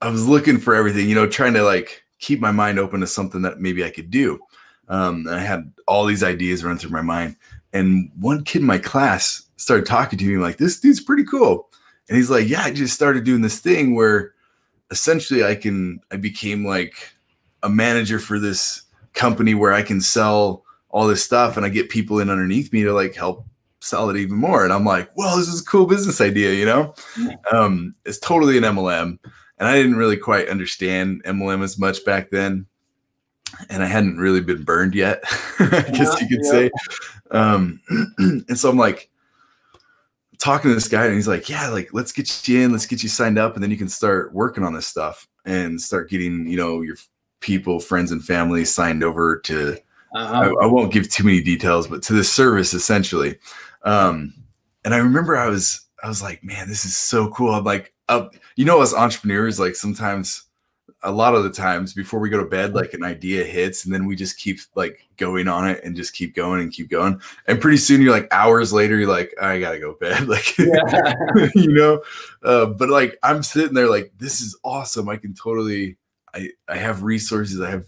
I 0.00 0.08
was 0.10 0.26
looking 0.26 0.58
for 0.58 0.74
everything, 0.74 1.08
you 1.08 1.14
know, 1.14 1.26
trying 1.26 1.54
to 1.54 1.62
like 1.62 2.02
keep 2.18 2.40
my 2.40 2.52
mind 2.52 2.78
open 2.78 3.00
to 3.00 3.06
something 3.06 3.42
that 3.42 3.60
maybe 3.60 3.84
I 3.84 3.90
could 3.90 4.10
do. 4.10 4.38
Um, 4.88 5.26
I 5.28 5.40
had 5.40 5.72
all 5.86 6.06
these 6.06 6.22
ideas 6.22 6.64
run 6.64 6.78
through 6.78 6.90
my 6.90 7.02
mind. 7.02 7.36
And 7.72 8.10
one 8.18 8.44
kid 8.44 8.60
in 8.60 8.66
my 8.66 8.78
class 8.78 9.42
started 9.56 9.86
talking 9.86 10.18
to 10.18 10.24
me 10.24 10.38
like, 10.38 10.56
this 10.56 10.80
dude's 10.80 11.00
pretty 11.00 11.24
cool. 11.24 11.68
And 12.08 12.16
he's 12.16 12.30
like, 12.30 12.48
yeah, 12.48 12.62
I 12.62 12.70
just 12.70 12.94
started 12.94 13.24
doing 13.24 13.42
this 13.42 13.60
thing 13.60 13.94
where 13.94 14.32
essentially 14.90 15.44
I 15.44 15.54
can, 15.54 16.00
I 16.10 16.16
became 16.16 16.64
like 16.64 17.12
a 17.62 17.68
manager 17.68 18.18
for 18.18 18.38
this 18.38 18.82
company 19.12 19.54
where 19.54 19.72
I 19.72 19.82
can 19.82 20.00
sell 20.00 20.64
all 20.90 21.06
this 21.06 21.22
stuff 21.22 21.56
and 21.56 21.66
I 21.66 21.68
get 21.68 21.90
people 21.90 22.18
in 22.20 22.30
underneath 22.30 22.72
me 22.72 22.82
to 22.84 22.94
like 22.94 23.14
help 23.14 23.44
sell 23.80 24.08
it 24.08 24.16
even 24.16 24.36
more. 24.36 24.64
And 24.64 24.72
I'm 24.72 24.84
like, 24.84 25.10
well, 25.16 25.36
this 25.36 25.48
is 25.48 25.60
a 25.60 25.64
cool 25.64 25.86
business 25.86 26.20
idea, 26.20 26.54
you 26.54 26.64
know? 26.64 26.94
Um, 27.52 27.94
it's 28.06 28.18
totally 28.18 28.56
an 28.56 28.64
MLM. 28.64 29.18
And 29.58 29.68
I 29.68 29.74
didn't 29.74 29.96
really 29.96 30.16
quite 30.16 30.48
understand 30.48 31.22
MLM 31.24 31.62
as 31.62 31.78
much 31.78 32.04
back 32.04 32.30
then 32.30 32.66
and 33.70 33.82
I 33.82 33.86
hadn't 33.86 34.18
really 34.18 34.40
been 34.40 34.62
burned 34.62 34.94
yet, 34.94 35.22
I 35.58 35.84
guess 35.92 36.20
you 36.20 36.28
could 36.28 36.44
yeah. 36.44 36.50
say. 36.50 36.70
Um, 37.30 37.80
and 38.18 38.58
so 38.58 38.70
I'm 38.70 38.76
like 38.76 39.10
talking 40.38 40.70
to 40.70 40.74
this 40.74 40.88
guy, 40.88 41.06
and 41.06 41.14
he's 41.14 41.28
like, 41.28 41.48
"Yeah, 41.48 41.68
like 41.68 41.90
let's 41.92 42.12
get 42.12 42.48
you 42.48 42.60
in, 42.60 42.72
let's 42.72 42.86
get 42.86 43.02
you 43.02 43.08
signed 43.08 43.38
up, 43.38 43.54
and 43.54 43.62
then 43.62 43.70
you 43.70 43.76
can 43.76 43.88
start 43.88 44.32
working 44.32 44.64
on 44.64 44.74
this 44.74 44.86
stuff 44.86 45.26
and 45.44 45.80
start 45.80 46.10
getting, 46.10 46.46
you 46.46 46.56
know, 46.56 46.82
your 46.82 46.96
people, 47.40 47.80
friends, 47.80 48.12
and 48.12 48.24
family 48.24 48.64
signed 48.64 49.02
over 49.02 49.38
to." 49.40 49.76
Uh-huh. 50.14 50.34
I, 50.34 50.64
I, 50.64 50.66
won't 50.66 50.90
give 50.90 51.10
too 51.10 51.22
many 51.22 51.42
details, 51.42 51.86
but 51.86 52.02
to 52.04 52.14
the 52.14 52.24
service 52.24 52.72
essentially. 52.72 53.38
Um, 53.82 54.32
and 54.82 54.94
I 54.94 54.98
remember 54.98 55.36
I 55.36 55.48
was, 55.48 55.82
I 56.02 56.08
was 56.08 56.22
like, 56.22 56.42
man, 56.42 56.66
this 56.66 56.86
is 56.86 56.96
so 56.96 57.28
cool. 57.28 57.52
I'm 57.52 57.62
like, 57.62 57.92
uh, 58.08 58.28
you 58.56 58.64
know, 58.64 58.82
as 58.82 58.94
entrepreneurs, 58.94 59.60
like 59.60 59.74
sometimes 59.74 60.44
a 61.02 61.12
lot 61.12 61.34
of 61.34 61.44
the 61.44 61.50
times 61.50 61.94
before 61.94 62.18
we 62.18 62.28
go 62.28 62.38
to 62.38 62.48
bed, 62.48 62.74
like 62.74 62.92
an 62.92 63.04
idea 63.04 63.44
hits, 63.44 63.84
and 63.84 63.94
then 63.94 64.06
we 64.06 64.16
just 64.16 64.38
keep 64.38 64.58
like 64.74 65.06
going 65.16 65.46
on 65.46 65.68
it 65.68 65.82
and 65.84 65.94
just 65.94 66.12
keep 66.14 66.34
going 66.34 66.60
and 66.60 66.72
keep 66.72 66.90
going. 66.90 67.20
And 67.46 67.60
pretty 67.60 67.76
soon, 67.76 68.02
you're 68.02 68.12
like 68.12 68.28
hours 68.32 68.72
later, 68.72 68.96
you're 68.98 69.08
like, 69.08 69.32
I 69.40 69.60
gotta 69.60 69.78
go 69.78 69.94
bed, 69.94 70.26
like 70.28 70.58
yeah. 70.58 71.14
you 71.54 71.72
know. 71.72 72.02
Uh, 72.42 72.66
but 72.66 72.88
like 72.88 73.18
I'm 73.22 73.42
sitting 73.42 73.74
there, 73.74 73.88
like 73.88 74.12
this 74.18 74.40
is 74.40 74.58
awesome. 74.64 75.08
I 75.08 75.16
can 75.16 75.34
totally, 75.34 75.96
I 76.34 76.50
I 76.68 76.76
have 76.76 77.02
resources. 77.02 77.60
I 77.60 77.70
have 77.70 77.86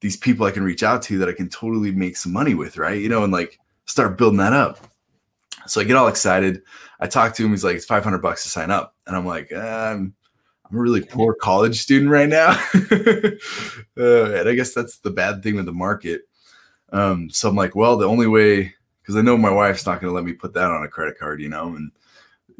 these 0.00 0.16
people 0.16 0.46
I 0.46 0.50
can 0.50 0.64
reach 0.64 0.82
out 0.82 1.02
to 1.02 1.18
that 1.18 1.28
I 1.28 1.32
can 1.32 1.48
totally 1.48 1.92
make 1.92 2.16
some 2.16 2.32
money 2.32 2.54
with, 2.54 2.76
right? 2.76 3.00
You 3.00 3.08
know, 3.08 3.24
and 3.24 3.32
like 3.32 3.58
start 3.86 4.18
building 4.18 4.38
that 4.38 4.52
up. 4.52 4.78
So 5.66 5.80
I 5.80 5.84
get 5.84 5.96
all 5.96 6.08
excited. 6.08 6.62
I 7.00 7.06
talk 7.06 7.34
to 7.34 7.44
him. 7.44 7.50
He's 7.50 7.64
like, 7.64 7.76
it's 7.76 7.84
500 7.84 8.18
bucks 8.18 8.42
to 8.44 8.48
sign 8.48 8.70
up. 8.70 8.94
And 9.06 9.16
I'm 9.16 9.26
like, 9.26 9.52
um, 9.52 10.14
I'm 10.70 10.76
a 10.76 10.80
really 10.80 11.02
poor 11.02 11.34
college 11.34 11.80
student 11.80 12.10
right 12.10 12.28
now. 12.28 12.50
uh, 13.98 14.32
and 14.32 14.48
I 14.48 14.54
guess 14.54 14.72
that's 14.72 14.98
the 14.98 15.10
bad 15.10 15.42
thing 15.42 15.56
with 15.56 15.66
the 15.66 15.72
market. 15.72 16.22
Um, 16.92 17.30
so 17.30 17.48
I'm 17.48 17.56
like, 17.56 17.74
well, 17.74 17.96
the 17.96 18.08
only 18.08 18.26
way, 18.26 18.74
because 19.00 19.16
I 19.16 19.22
know 19.22 19.36
my 19.36 19.50
wife's 19.50 19.86
not 19.86 20.00
going 20.00 20.10
to 20.10 20.14
let 20.14 20.24
me 20.24 20.32
put 20.32 20.54
that 20.54 20.70
on 20.70 20.84
a 20.84 20.88
credit 20.88 21.18
card, 21.18 21.40
you 21.40 21.48
know, 21.48 21.74
and 21.74 21.90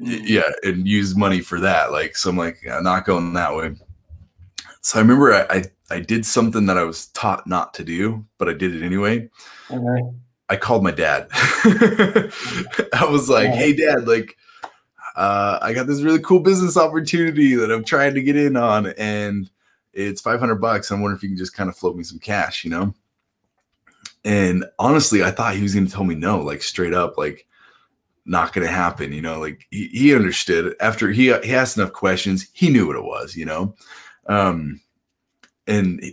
mm. 0.01 0.21
yeah, 0.25 0.51
and 0.63 0.89
use 0.89 1.17
money 1.17 1.41
for 1.41 1.61
that. 1.61 1.93
Like, 1.93 2.17
so 2.17 2.31
I'm 2.31 2.37
like, 2.37 2.59
yeah, 2.65 2.81
not 2.81 3.05
going 3.05 3.33
that 3.35 3.55
way. 3.55 3.77
So 4.81 4.99
I 4.99 5.03
remember 5.03 5.33
I, 5.33 5.47
I, 5.49 5.65
I 5.91 6.01
did 6.01 6.27
something 6.27 6.67
that 6.67 6.79
I 6.79 6.85
was 6.85 7.07
taught 7.09 7.47
not 7.47 7.75
to 7.75 7.85
do, 7.85 8.27
but 8.39 8.49
I 8.49 8.55
did 8.55 8.75
it 8.75 8.85
anyway. 8.85 9.29
Okay. 9.71 10.03
I 10.53 10.57
called 10.57 10.85
my 10.85 10.91
dad. 10.91 11.29
I 11.33 13.07
was 13.09 13.31
like, 13.31 13.49
hey, 13.49 13.73
dad, 13.73 14.07
like, 14.07 14.37
uh, 15.17 15.59
I 15.63 15.73
got 15.73 15.87
this 15.87 16.03
really 16.03 16.19
cool 16.19 16.41
business 16.41 16.77
opportunity 16.77 17.55
that 17.55 17.73
I'm 17.73 17.85
trying 17.85 18.13
to 18.17 18.23
get 18.23 18.37
in 18.37 18.55
on, 18.59 18.89
and 18.99 19.49
it's 19.95 20.21
500 20.21 20.57
bucks. 20.57 20.91
I'm 20.91 21.01
wondering 21.01 21.17
if 21.17 21.23
you 21.23 21.31
can 21.31 21.39
just 21.39 21.55
kind 21.55 21.71
of 21.71 21.77
float 21.77 21.97
me 21.97 22.05
some 22.05 22.19
cash, 22.19 22.65
you 22.65 22.71
know? 22.71 22.93
And 24.27 24.67
honestly, 24.79 25.25
I 25.25 25.31
thought 25.31 25.57
he 25.57 25.63
was 25.63 25.73
going 25.73 25.87
to 25.87 25.93
tell 25.93 26.05
me 26.05 26.17
no, 26.17 26.43
like 26.43 26.61
straight 26.61 26.93
up, 26.93 27.17
like 27.17 27.47
not 28.27 28.53
going 28.53 28.67
to 28.67 28.73
happen, 28.73 29.15
you 29.15 29.23
know? 29.23 29.41
Like 29.41 29.67
he, 29.71 29.87
he 29.87 30.15
understood 30.15 30.77
after 30.81 31.11
he, 31.11 31.33
he 31.45 31.55
asked 31.55 31.79
enough 31.79 31.95
questions, 31.95 32.51
he 32.53 32.69
knew 32.69 32.87
what 32.87 32.97
it 32.97 33.05
was, 33.05 33.37
you 33.37 33.47
know? 33.47 33.75
Um, 34.27 34.83
and 35.67 36.05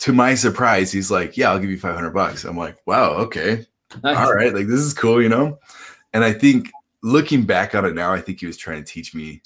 to 0.00 0.12
my 0.12 0.34
surprise, 0.34 0.90
he's 0.90 1.10
like, 1.10 1.36
"Yeah, 1.36 1.50
I'll 1.50 1.58
give 1.58 1.70
you 1.70 1.78
500 1.78 2.10
bucks." 2.10 2.44
I'm 2.44 2.56
like, 2.56 2.78
"Wow, 2.86 3.10
okay, 3.16 3.66
nice. 4.02 4.16
all 4.16 4.34
right, 4.34 4.54
like 4.54 4.66
this 4.66 4.80
is 4.80 4.94
cool," 4.94 5.22
you 5.22 5.28
know. 5.28 5.58
And 6.12 6.24
I 6.24 6.32
think 6.32 6.70
looking 7.02 7.44
back 7.44 7.74
on 7.74 7.84
it 7.84 7.94
now, 7.94 8.12
I 8.12 8.20
think 8.20 8.40
he 8.40 8.46
was 8.46 8.56
trying 8.56 8.82
to 8.82 8.90
teach 8.90 9.14
me 9.14 9.42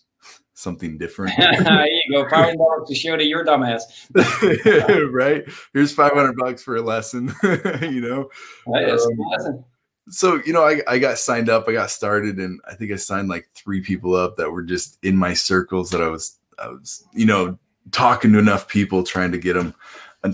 something 0.55 0.99
different. 0.99 1.33
there 1.39 1.87
you 1.87 2.03
go, 2.13 2.29
five 2.29 2.55
hundred 2.59 2.87
to 2.87 2.95
show 2.95 3.17
that 3.17 3.27
you're 3.27 3.45
dumbass. 3.45 3.83
right? 5.13 5.45
Here's 5.73 5.93
five 5.93 6.13
hundred 6.13 6.37
bucks 6.37 6.63
for 6.63 6.77
a 6.77 6.83
lesson. 6.83 7.33
you 7.83 8.01
know. 8.01 8.31
Um, 8.75 9.65
so 10.11 10.41
you 10.45 10.53
know 10.53 10.65
I, 10.65 10.81
I 10.89 10.99
got 10.99 11.19
signed 11.19 11.49
up 11.49 11.69
i 11.69 11.73
got 11.73 11.91
started 11.91 12.39
and 12.39 12.61
i 12.67 12.75
think 12.75 12.93
i 12.93 12.97
signed 12.97 13.29
like 13.29 13.49
three 13.55 13.81
people 13.81 14.15
up 14.15 14.37
that 14.37 14.51
were 14.51 14.63
just 14.63 14.99
in 15.03 15.17
my 15.17 15.35
circles 15.35 15.91
that 15.91 16.01
i 16.01 16.09
was 16.09 16.39
i 16.59 16.69
was 16.69 17.05
you 17.13 17.27
know 17.27 17.59
talking 17.91 18.33
to 18.33 18.39
enough 18.39 18.69
people 18.69 19.03
trying 19.03 19.33
to 19.33 19.39
get 19.39 19.55
them 19.55 19.75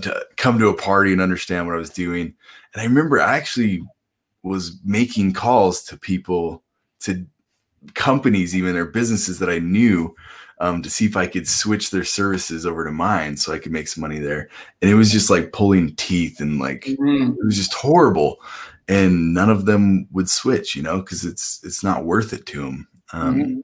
to 0.01 0.25
come 0.37 0.57
to 0.59 0.69
a 0.69 0.73
party 0.73 1.11
and 1.11 1.21
understand 1.21 1.65
what 1.65 1.75
i 1.75 1.79
was 1.79 1.89
doing 1.89 2.33
and 2.73 2.81
i 2.81 2.83
remember 2.83 3.19
i 3.19 3.37
actually 3.37 3.83
was 4.45 4.79
making 4.85 5.33
calls 5.33 5.83
to 5.83 5.97
people 5.97 6.63
to 6.99 7.25
companies 7.93 8.55
even 8.55 8.75
or 8.75 8.85
businesses 8.85 9.39
that 9.39 9.49
i 9.49 9.59
knew 9.59 10.15
um, 10.59 10.81
to 10.81 10.89
see 10.89 11.05
if 11.05 11.15
i 11.17 11.27
could 11.27 11.47
switch 11.47 11.91
their 11.91 12.03
services 12.03 12.65
over 12.65 12.83
to 12.85 12.91
mine 12.91 13.35
so 13.37 13.53
i 13.53 13.59
could 13.59 13.71
make 13.71 13.87
some 13.87 14.01
money 14.01 14.19
there 14.19 14.49
and 14.81 14.89
it 14.89 14.95
was 14.95 15.11
just 15.11 15.29
like 15.29 15.51
pulling 15.51 15.93
teeth 15.95 16.39
and 16.39 16.59
like 16.59 16.85
Mhm. 16.99 17.31
it 17.37 17.45
was 17.45 17.55
just 17.57 17.73
horrible 17.73 18.37
and 18.87 19.33
none 19.33 19.49
of 19.49 19.65
them 19.65 20.07
would 20.11 20.29
switch 20.29 20.75
you 20.75 20.81
know 20.83 20.99
because 20.99 21.25
it's 21.25 21.59
it's 21.63 21.83
not 21.83 22.05
worth 22.05 22.33
it 22.33 22.45
to 22.47 22.61
them 22.63 22.87
um, 23.13 23.35
Mhm. 23.35 23.61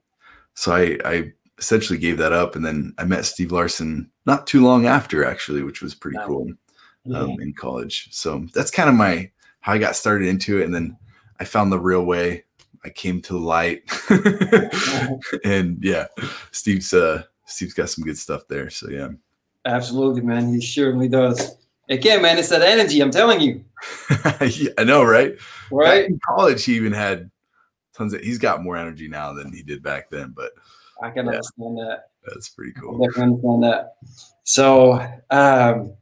so 0.54 0.72
I, 0.72 0.98
I 1.04 1.32
essentially 1.58 1.98
gave 1.98 2.18
that 2.18 2.32
up 2.32 2.54
and 2.56 2.64
then 2.64 2.92
i 2.98 3.04
met 3.04 3.24
steve 3.24 3.50
larson 3.52 4.10
not 4.26 4.46
too 4.46 4.62
long 4.64 4.86
after 4.86 5.24
actually 5.24 5.62
which 5.62 5.80
was 5.82 5.94
pretty 5.94 6.18
cool 6.26 6.46
Yeah. 7.04 7.18
um, 7.20 7.30
in 7.40 7.52
college 7.54 8.08
so 8.12 8.46
that's 8.54 8.70
kind 8.70 8.88
of 8.88 8.94
my 8.94 9.30
how 9.62 9.72
i 9.72 9.78
got 9.78 9.96
started 9.96 10.28
into 10.28 10.60
it 10.60 10.64
and 10.66 10.74
then 10.74 10.94
i 11.40 11.44
found 11.44 11.72
the 11.72 11.78
real 11.78 12.04
way 12.04 12.44
i 12.84 12.90
came 12.90 13.20
to 13.22 13.32
the 13.32 13.38
light 13.38 13.82
and 15.44 15.78
yeah 15.82 16.06
steve's 16.50 16.92
uh 16.92 17.22
steve's 17.46 17.74
got 17.74 17.88
some 17.90 18.04
good 18.04 18.18
stuff 18.18 18.46
there 18.48 18.68
so 18.70 18.88
yeah 18.90 19.08
Absolutely, 19.64 20.22
man. 20.22 20.52
He 20.52 20.60
certainly 20.60 21.06
does. 21.06 21.54
Again, 21.88 22.20
man, 22.20 22.36
it's 22.36 22.48
that 22.48 22.62
energy. 22.62 23.00
I'm 23.00 23.12
telling 23.12 23.40
you, 23.40 23.64
Yeah, 24.40 24.70
i 24.76 24.82
know 24.82 25.04
right 25.04 25.36
right? 25.70 26.04
in 26.06 26.18
college, 26.26 26.64
he 26.64 26.74
even 26.74 26.92
had 26.92 27.30
tons 27.94 28.12
of. 28.12 28.22
He's 28.22 28.38
got 28.38 28.64
more 28.64 28.76
energy 28.76 29.06
now 29.06 29.32
than 29.32 29.52
he 29.52 29.62
did 29.62 29.80
back 29.80 30.10
then, 30.10 30.32
but 30.36 30.50
I 31.00 31.10
can 31.10 31.26
Yeah. 31.26 31.34
understand 31.34 31.78
that. 31.78 32.06
that's 32.26 32.48
pretty 32.48 32.72
cool. 32.72 32.96
I 33.04 33.06
definitely 33.06 33.22
understand 33.48 33.62
that. 33.62 33.96
So, 34.42 34.94
um, 35.30 35.94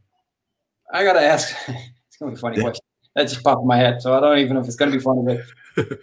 I 0.90 1.04
gotta 1.04 1.20
ask. 1.20 1.54
It's 1.68 2.16
gonna 2.18 2.32
be 2.32 2.36
a 2.38 2.40
funny 2.40 2.56
Yeah. 2.56 2.62
question. 2.62 2.84
That 3.16 3.28
just 3.28 3.42
popped 3.42 3.62
in 3.62 3.66
my 3.66 3.76
head, 3.76 4.00
so 4.00 4.14
I 4.16 4.20
don't 4.20 4.38
even 4.38 4.54
know 4.54 4.60
if 4.60 4.66
it's 4.66 4.76
gonna 4.76 4.92
be 4.92 5.00
funny. 5.00 5.22
But 5.76 5.98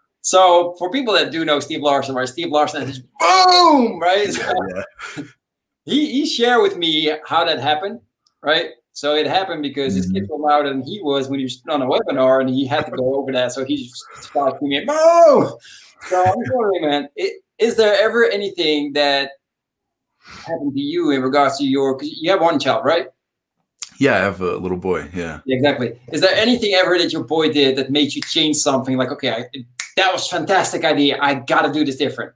so, 0.22 0.74
for 0.78 0.90
people 0.90 1.12
that 1.14 1.32
do 1.32 1.44
know 1.44 1.60
Steve 1.60 1.80
Larson, 1.82 2.14
right? 2.14 2.28
Steve 2.28 2.50
Larson 2.50 2.82
is 2.84 3.00
boom, 3.20 4.00
right? 4.00 4.32
So 4.32 4.52
Yeah, 5.16 5.24
he 5.84 6.12
he 6.12 6.26
shared 6.26 6.62
with 6.62 6.76
me 6.76 7.12
how 7.26 7.44
that 7.44 7.58
happened, 7.58 8.00
right? 8.42 8.70
So 8.92 9.14
it 9.14 9.26
happened 9.26 9.62
because 9.62 9.94
his 9.94 10.10
kids 10.12 10.28
mm-hmm. 10.28 10.42
were 10.42 10.48
louder 10.48 10.68
than 10.68 10.82
he 10.82 11.00
was 11.02 11.28
when 11.28 11.40
he 11.40 11.44
was 11.44 11.62
on 11.68 11.82
a 11.82 11.86
webinar, 11.86 12.40
and 12.40 12.50
he 12.50 12.66
had 12.66 12.84
to 12.86 12.92
go 12.92 13.14
over 13.16 13.32
that. 13.32 13.52
So 13.52 13.64
he 13.64 13.76
just 13.88 14.04
started 14.20 14.56
screaming, 14.56 14.86
"Boom!" 14.86 15.50
So 16.08 16.24
I'm 16.24 16.34
wondering, 16.52 16.82
man, 16.82 17.08
i- 17.18 17.32
is 17.58 17.76
there 17.76 17.94
ever 18.00 18.24
anything 18.26 18.92
that 18.92 19.30
happened 20.46 20.74
to 20.74 20.80
you 20.80 21.10
in 21.10 21.22
regards 21.22 21.58
to 21.58 21.64
your? 21.64 21.98
You 22.02 22.30
have 22.30 22.40
one 22.40 22.58
child, 22.58 22.84
right? 22.84 23.08
Yeah. 23.98 24.16
I 24.16 24.18
have 24.18 24.40
a 24.40 24.56
little 24.56 24.76
boy. 24.76 25.08
Yeah. 25.14 25.40
Yeah, 25.44 25.56
exactly. 25.56 25.98
Is 26.12 26.20
there 26.20 26.34
anything 26.34 26.74
ever 26.74 26.98
that 26.98 27.12
your 27.12 27.24
boy 27.24 27.52
did 27.52 27.76
that 27.76 27.90
made 27.90 28.14
you 28.14 28.22
change 28.22 28.56
something? 28.56 28.96
Like, 28.96 29.10
okay, 29.10 29.30
I, 29.30 29.64
that 29.96 30.12
was 30.12 30.28
fantastic 30.28 30.84
idea. 30.84 31.18
I 31.20 31.34
got 31.34 31.62
to 31.62 31.72
do 31.72 31.84
this 31.84 31.96
different. 31.96 32.32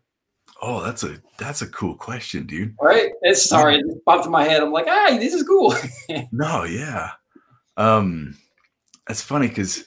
Oh, 0.63 0.83
that's 0.83 1.05
a 1.05 1.21
that's 1.39 1.63
a 1.63 1.69
cool 1.69 1.95
question, 1.95 2.47
dude. 2.47 2.75
Right? 2.81 3.13
It's 3.23 3.47
sorry, 3.47 3.79
it 3.79 4.05
popped 4.05 4.25
in 4.25 4.33
my 4.33 4.45
head. 4.45 4.63
I'm 4.63 4.73
like, 4.73 4.87
ah, 4.89 5.17
this 5.19 5.35
is 5.35 5.43
cool. 5.43 5.75
No, 6.33 6.65
yeah. 6.65 7.11
Um, 7.77 8.37
it's 9.09 9.21
funny 9.21 9.49
because 9.49 9.87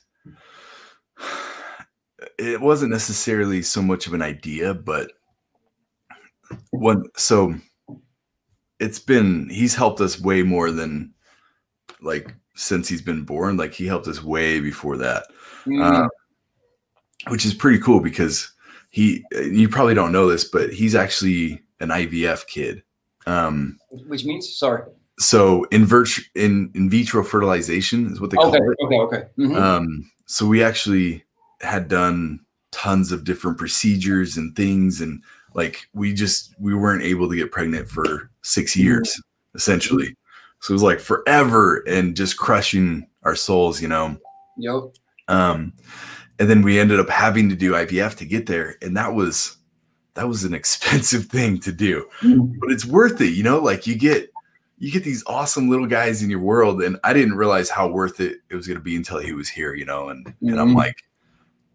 it 2.38 2.62
wasn't 2.62 2.92
necessarily 2.92 3.62
so 3.62 3.82
much 3.82 4.06
of 4.06 4.14
an 4.14 4.22
idea, 4.22 4.74
but 4.74 5.12
one. 6.72 7.04
So 7.18 7.56
it's 8.80 9.00
been 9.00 9.50
he's 9.50 9.76
helped 9.76 10.02
us 10.02 10.22
way 10.22 10.44
more 10.44 10.72
than 10.72 11.14
like 12.02 12.34
since 12.56 12.88
he's 12.90 13.02
been 13.02 13.24
born. 13.24 13.58
Like 13.58 13.74
he 13.74 13.86
helped 13.88 14.08
us 14.08 14.24
way 14.24 14.60
before 14.60 14.98
that. 14.98 15.26
Mm, 15.66 15.82
uh, 16.06 16.08
which 17.28 17.46
is 17.46 17.54
pretty 17.54 17.80
cool 17.80 18.00
because 18.00 18.52
he 18.92 19.24
you 19.32 19.68
probably 19.70 19.94
don't 19.94 20.12
know 20.14 20.28
this 20.28 20.46
but 20.46 20.72
he's 20.74 20.96
actually 20.96 21.62
an 21.82 21.90
ivf 21.90 22.48
kid 22.48 22.82
um 23.28 23.78
which 24.08 24.24
means 24.26 24.58
sorry. 24.58 24.84
so 25.20 25.66
in 25.66 25.86
virtu- 25.86 26.24
in 26.34 26.72
in 26.74 26.90
vitro 26.90 27.24
fertilization 27.24 28.08
is 28.12 28.22
what 28.22 28.32
they 28.32 28.38
call 28.38 28.48
Okay, 28.56 28.58
it 28.58 28.78
okay, 28.86 28.98
okay. 29.00 29.24
Mhm. 29.38 29.56
um 29.62 30.10
so 30.26 30.46
we 30.48 30.64
actually 30.64 31.24
had 31.62 31.88
done 31.90 32.40
tons 32.72 33.12
of 33.12 33.26
different 33.26 33.58
procedures 33.58 34.38
and 34.38 34.56
things 34.56 35.02
and 35.02 35.22
like 35.54 35.88
we 35.94 36.14
just 36.14 36.56
we 36.58 36.74
weren't 36.74 37.04
able 37.04 37.30
to 37.30 37.36
get 37.36 37.52
pregnant 37.52 37.90
for 37.90 38.32
six 38.44 38.76
years 38.78 39.22
essentially 39.56 40.16
so 40.60 40.72
it 40.72 40.76
was 40.76 40.84
like 40.84 41.00
forever 41.00 41.84
and 41.88 42.16
just 42.16 42.38
crushing 42.38 43.08
our 43.24 43.36
souls 43.36 43.82
you 43.82 43.88
know 43.88 44.18
Yo. 44.58 44.92
um, 45.28 45.74
and 46.40 46.50
then 46.50 46.62
we 46.62 46.80
ended 46.80 47.00
up 47.00 47.10
having 47.10 47.50
to 47.50 47.56
do 47.56 47.74
IVF 47.74 48.16
to 48.18 48.26
get 48.26 48.46
there, 48.46 48.76
and 48.82 48.96
that 48.98 49.14
was 49.14 49.58
that 50.16 50.28
was 50.28 50.44
an 50.46 50.54
expensive 50.62 51.26
thing 51.26 51.60
to 51.60 51.72
do, 51.72 52.06
but 52.22 52.72
it's 52.72 52.86
worth 52.86 53.20
it. 53.22 53.34
You 53.34 53.44
know, 53.44 53.60
like 53.60 53.86
you 53.88 53.96
get 53.96 54.30
you 54.78 54.90
get 54.92 55.04
these 55.04 55.24
awesome 55.28 55.70
little 55.70 55.86
guys 55.86 56.24
in 56.24 56.30
your 56.30 56.40
world, 56.40 56.82
and 56.82 56.98
I 57.04 57.12
didn't 57.14 57.36
realize 57.36 57.70
how 57.70 57.88
worth 57.90 58.20
it 58.22 58.38
it 58.50 58.56
was 58.56 58.68
going 58.68 58.78
to 58.78 58.84
be 58.84 58.96
until 58.96 59.20
he 59.20 59.34
was 59.34 59.50
here. 59.50 59.74
You 59.76 59.84
know, 59.86 60.10
and 60.10 60.34
and 60.42 60.60
I'm 60.60 60.70
Mhm. 60.72 60.76
like, 60.78 61.04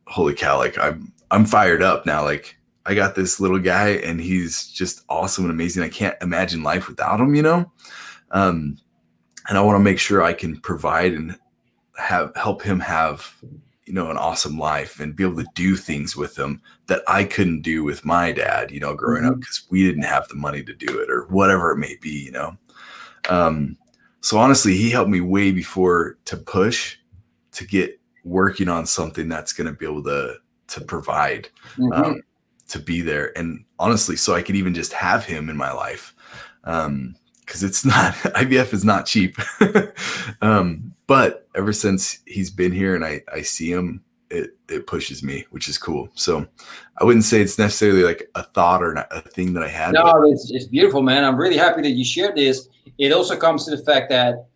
holy 0.06 0.34
cow! 0.34 0.56
Like 0.58 0.78
I'm 0.78 1.12
I'm 1.30 1.44
fired 1.44 1.82
up 1.82 2.06
now. 2.06 2.22
Like 2.24 2.56
I 2.86 2.94
got 2.94 3.14
this 3.14 3.40
little 3.40 3.58
guy, 3.58 3.90
and 3.90 4.20
he's 4.20 4.66
just 4.68 5.02
awesome 5.10 5.44
and 5.44 5.52
amazing. 5.52 5.82
I 5.82 5.88
can't 5.90 6.16
imagine 6.22 6.62
life 6.62 6.88
without 6.88 7.20
him. 7.20 7.34
You 7.34 7.42
know, 7.42 7.72
um, 8.34 8.76
and 9.48 9.56
I 9.56 9.62
want 9.62 9.76
to 9.76 9.82
make 9.82 9.98
sure 9.98 10.22
I 10.22 10.32
can 10.34 10.60
provide 10.60 11.12
and 11.14 11.36
have 11.96 12.34
help 12.36 12.62
him 12.62 12.80
have 12.80 13.34
you 13.86 13.92
know 13.92 14.10
an 14.10 14.16
awesome 14.16 14.58
life 14.58 14.98
and 15.00 15.14
be 15.14 15.22
able 15.24 15.36
to 15.42 15.46
do 15.54 15.76
things 15.76 16.16
with 16.16 16.36
him 16.38 16.60
that 16.86 17.02
I 17.06 17.24
couldn't 17.24 17.62
do 17.62 17.84
with 17.84 18.04
my 18.04 18.32
dad 18.32 18.70
you 18.70 18.80
know 18.80 18.94
growing 18.94 19.24
up 19.24 19.38
because 19.38 19.64
we 19.70 19.84
didn't 19.86 20.02
have 20.04 20.26
the 20.28 20.34
money 20.34 20.62
to 20.64 20.74
do 20.74 20.98
it 20.98 21.10
or 21.10 21.26
whatever 21.26 21.70
it 21.72 21.76
may 21.78 21.96
be 22.00 22.10
you 22.10 22.32
know? 22.32 22.56
Um 23.28 23.76
so 24.22 24.38
honestly 24.38 24.74
he 24.76 24.90
helped 24.90 25.10
me 25.10 25.20
way 25.20 25.52
before 25.52 26.16
to 26.24 26.36
push 26.36 26.96
to 27.52 27.64
get 27.66 28.00
working 28.24 28.68
on 28.68 28.86
something 28.86 29.28
that's 29.28 29.52
going 29.52 29.66
to 29.66 29.78
be 29.78 29.84
able 29.86 30.02
to 30.04 30.36
to 30.68 30.80
provide 30.80 31.48
Mhm. 31.76 31.92
um, 31.94 32.22
to 32.68 32.78
be 32.78 33.02
there. 33.02 33.36
And 33.38 33.64
honestly 33.78 34.16
so 34.16 34.34
i 34.34 34.42
could 34.42 34.56
even 34.56 34.74
just 34.74 34.92
have 34.94 35.24
him 35.26 35.48
in 35.50 35.56
my 35.56 35.70
life. 35.72 36.14
Um 36.64 37.14
because 37.44 37.62
it's 37.62 37.84
not 37.84 38.14
ivf 38.36 38.72
is 38.72 38.84
not 38.84 39.06
cheap 39.06 39.36
um 40.42 40.94
but 41.06 41.46
ever 41.54 41.72
since 41.72 42.20
he's 42.26 42.50
been 42.50 42.72
here 42.72 42.94
and 42.94 43.04
i 43.04 43.22
i 43.32 43.42
see 43.42 43.70
him 43.70 44.02
it 44.30 44.56
it 44.68 44.86
pushes 44.86 45.22
me 45.22 45.44
which 45.50 45.68
is 45.68 45.78
cool 45.78 46.08
so 46.14 46.46
i 46.98 47.04
wouldn't 47.04 47.24
say 47.24 47.40
it's 47.40 47.58
necessarily 47.58 48.02
like 48.02 48.28
a 48.34 48.42
thought 48.42 48.82
or 48.82 48.94
not 48.94 49.06
a 49.10 49.20
thing 49.20 49.52
that 49.52 49.62
i 49.62 49.68
had 49.68 49.92
but 49.92 50.04
No, 50.04 50.30
it's, 50.30 50.50
it's 50.50 50.66
beautiful, 50.66 51.02
man. 51.02 51.24
I'm 51.24 51.36
really 51.36 51.56
happy 51.56 51.82
that 51.82 51.90
you 51.90 52.04
shared 52.04 52.36
this. 52.36 52.68
It 52.98 53.12
also 53.12 53.36
comes 53.36 53.64
to 53.64 53.76
the 53.76 53.82
fact 53.84 54.10
that 54.10 54.46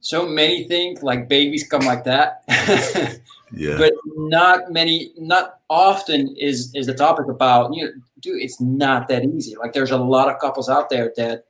so 0.00 0.26
many 0.26 0.64
think 0.64 1.02
like 1.02 1.28
babies 1.28 1.66
come 1.68 1.82
like 1.82 2.04
that, 2.04 2.44
yeah 3.52 3.76
but 3.76 3.92
not 4.16 4.70
many, 4.72 5.12
not 5.16 5.60
often 5.68 6.34
is 6.36 6.72
is 6.74 6.86
the 6.86 6.94
topic 6.94 7.26
about 7.28 7.74
you 7.74 7.84
know, 7.84 7.90
dude. 8.20 8.42
It's 8.42 8.60
not 8.60 9.08
that 9.08 9.24
easy. 9.24 9.56
Like 9.56 9.72
there's 9.72 9.90
a 9.90 9.98
lot 9.98 10.28
of 10.28 10.38
couples 10.38 10.68
out 10.68 10.90
there 10.90 11.12
that 11.16 11.46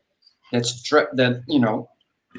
that's 0.53 0.83
that 0.91 1.43
you 1.49 1.61
know 1.61 1.89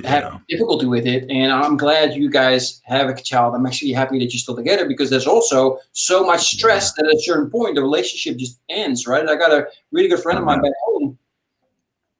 have 0.03 0.23
yeah 0.23 0.37
difficulty 0.49 0.85
with 0.85 1.05
it. 1.05 1.29
And 1.29 1.51
I'm 1.51 1.77
glad 1.77 2.13
you 2.13 2.29
guys 2.29 2.81
have 2.85 3.09
a 3.09 3.21
child. 3.21 3.55
I'm 3.55 3.65
actually 3.65 3.91
happy 3.91 4.19
that 4.19 4.33
you're 4.33 4.39
still 4.39 4.55
together 4.55 4.87
because 4.87 5.09
there's 5.09 5.27
also 5.27 5.79
so 5.91 6.25
much 6.25 6.41
stress 6.41 6.93
that 6.93 7.05
at 7.05 7.13
a 7.13 7.19
certain 7.19 7.49
point 7.49 7.75
the 7.75 7.81
relationship 7.81 8.37
just 8.37 8.59
ends, 8.69 9.07
right? 9.07 9.27
I 9.27 9.35
got 9.35 9.51
a 9.51 9.67
really 9.91 10.07
good 10.07 10.21
friend 10.21 10.39
of 10.39 10.45
mine 10.45 10.57
mm-hmm. 10.57 10.63
back 10.63 10.73
home. 10.85 11.17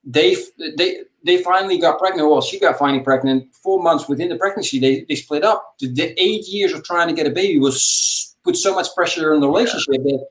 They 0.04 0.38
they 0.78 1.02
they 1.26 1.44
finally 1.44 1.78
got 1.78 2.00
pregnant. 2.00 2.30
Well, 2.30 2.42
she 2.42 2.60
got 2.60 2.78
finally 2.78 3.04
pregnant. 3.04 3.54
Four 3.56 3.84
months 3.84 4.08
within 4.08 4.30
the 4.30 4.38
pregnancy, 4.38 4.80
they, 4.80 5.06
they 5.10 5.16
split 5.16 5.44
up. 5.44 5.76
The, 5.80 5.92
the 5.92 6.22
eight 6.22 6.48
years 6.48 6.72
of 6.72 6.84
trying 6.84 7.10
to 7.10 7.14
get 7.14 7.28
a 7.28 7.32
baby 7.32 7.60
was 7.60 8.36
put 8.44 8.56
so 8.56 8.74
much 8.74 8.88
pressure 8.96 9.34
on 9.34 9.42
the 9.42 9.48
relationship 9.48 10.04
that 10.04 10.28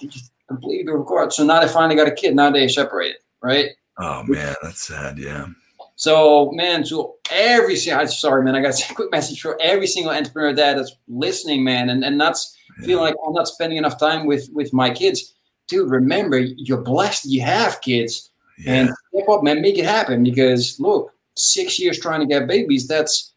they 0.00 0.06
just 0.06 0.30
completely 0.48 0.84
broke 0.84 1.08
apart. 1.08 1.32
So 1.32 1.44
now 1.44 1.60
they 1.60 1.68
finally 1.68 1.96
got 1.96 2.08
a 2.08 2.14
kid. 2.14 2.36
Now 2.36 2.50
they're 2.50 2.68
separated, 2.68 3.16
right? 3.42 3.70
Oh 3.98 4.22
man 4.24 4.54
that's 4.62 4.82
sad 4.82 5.18
yeah 5.18 5.46
So, 5.96 6.50
man, 6.52 6.82
to 6.88 7.12
every 7.30 7.76
single, 7.76 8.06
sorry, 8.08 8.42
man, 8.44 8.56
I 8.56 8.60
got 8.62 8.74
a 8.90 8.94
quick 8.94 9.10
message 9.12 9.40
for 9.40 9.56
every 9.60 9.86
single 9.86 10.12
entrepreneur 10.12 10.52
dad 10.52 10.76
that's 10.78 10.96
listening, 11.06 11.62
man, 11.62 11.88
and 11.90 12.04
and 12.04 12.20
that's 12.20 12.56
feel 12.84 12.98
like 13.00 13.14
I'm 13.24 13.32
not 13.32 13.46
spending 13.46 13.78
enough 13.78 13.96
time 13.98 14.26
with 14.26 14.48
with 14.52 14.72
my 14.72 14.90
kids. 14.90 15.34
Dude, 15.68 15.90
remember 15.90 16.38
you're 16.40 16.82
blessed. 16.82 17.26
You 17.26 17.42
have 17.42 17.80
kids, 17.80 18.30
Yeah. 18.58 18.74
and 18.74 18.88
step 19.14 19.28
up, 19.28 19.42
man, 19.44 19.62
make 19.62 19.78
it 19.78 19.84
happen. 19.86 20.24
Because 20.24 20.80
look, 20.80 21.12
six 21.36 21.78
years 21.78 21.98
trying 22.00 22.20
to 22.20 22.26
get 22.26 22.48
babies. 22.48 22.88
That's 22.88 23.32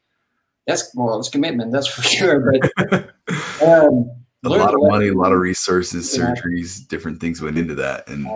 that's 0.66 0.90
well, 0.96 1.20
it's 1.20 1.30
commitment. 1.30 1.72
That's 1.72 1.88
for 1.88 2.02
sure. 2.16 2.52
But 2.52 2.62
um, 3.62 4.10
a 4.46 4.50
lot 4.50 4.74
of 4.74 4.82
money, 4.82 5.10
a 5.10 5.14
lot 5.14 5.32
of 5.32 5.40
resources, 5.40 6.18
Yeah. 6.18 6.34
surgeries, 6.34 6.88
different 6.88 7.22
things 7.22 7.40
went 7.42 7.58
into 7.60 7.76
that. 7.76 8.10
And 8.10 8.28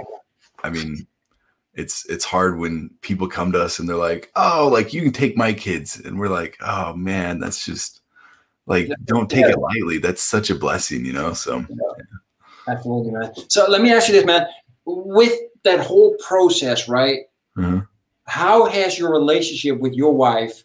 I 0.64 0.70
mean, 0.70 1.08
it's 1.74 2.06
it's 2.10 2.26
hard 2.26 2.60
when 2.60 2.90
people 3.02 3.28
come 3.28 3.52
to 3.52 3.62
us 3.62 3.80
and 3.80 3.88
they're 3.88 3.96
like, 3.96 4.32
"Oh, 4.36 4.70
like 4.72 4.94
you 4.94 5.02
can 5.02 5.14
take 5.14 5.38
my 5.38 5.54
kids," 5.54 6.00
and 6.00 6.20
we're 6.20 6.28
like, 6.28 6.58
"Oh 6.62 6.94
man, 6.94 7.40
that's 7.40 7.66
just 7.66 8.02
like 8.66 8.90
don't 9.06 9.30
take 9.30 9.46
Yeah. 9.46 9.52
it 9.52 9.60
lightly. 9.60 9.98
That's 9.98 10.22
such 10.22 10.50
a 10.50 10.56
blessing, 10.56 11.06
you 11.06 11.14
know." 11.14 11.34
So 11.34 11.66
Absolutely, 12.68 13.12
man. 13.12 13.32
So 13.48 13.70
let 13.70 13.82
me 13.82 13.92
ask 13.92 14.08
you 14.08 14.14
this, 14.14 14.26
man. 14.26 14.46
With 14.86 15.34
that 15.64 15.80
whole 15.80 16.16
process, 16.28 16.88
right? 16.88 17.22
Mhm. 17.58 17.88
How 18.26 18.66
has 18.66 19.00
your 19.00 19.12
relationship 19.12 19.80
with 19.80 19.94
your 19.94 20.14
wife 20.14 20.64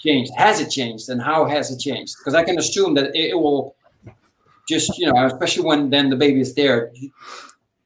changed? 0.00 0.32
Has 0.36 0.60
it 0.60 0.70
changed, 0.70 1.08
and 1.08 1.20
how 1.20 1.44
has 1.44 1.70
it 1.70 1.78
changed? 1.78 2.16
Because 2.18 2.34
I 2.34 2.42
can 2.42 2.58
assume 2.58 2.94
that 2.94 3.14
it 3.14 3.34
will 3.34 3.74
just, 4.68 4.96
you 4.98 5.12
know, 5.12 5.26
especially 5.26 5.64
when 5.64 5.90
then 5.90 6.10
the 6.10 6.16
baby 6.16 6.40
is 6.40 6.54
there. 6.54 6.92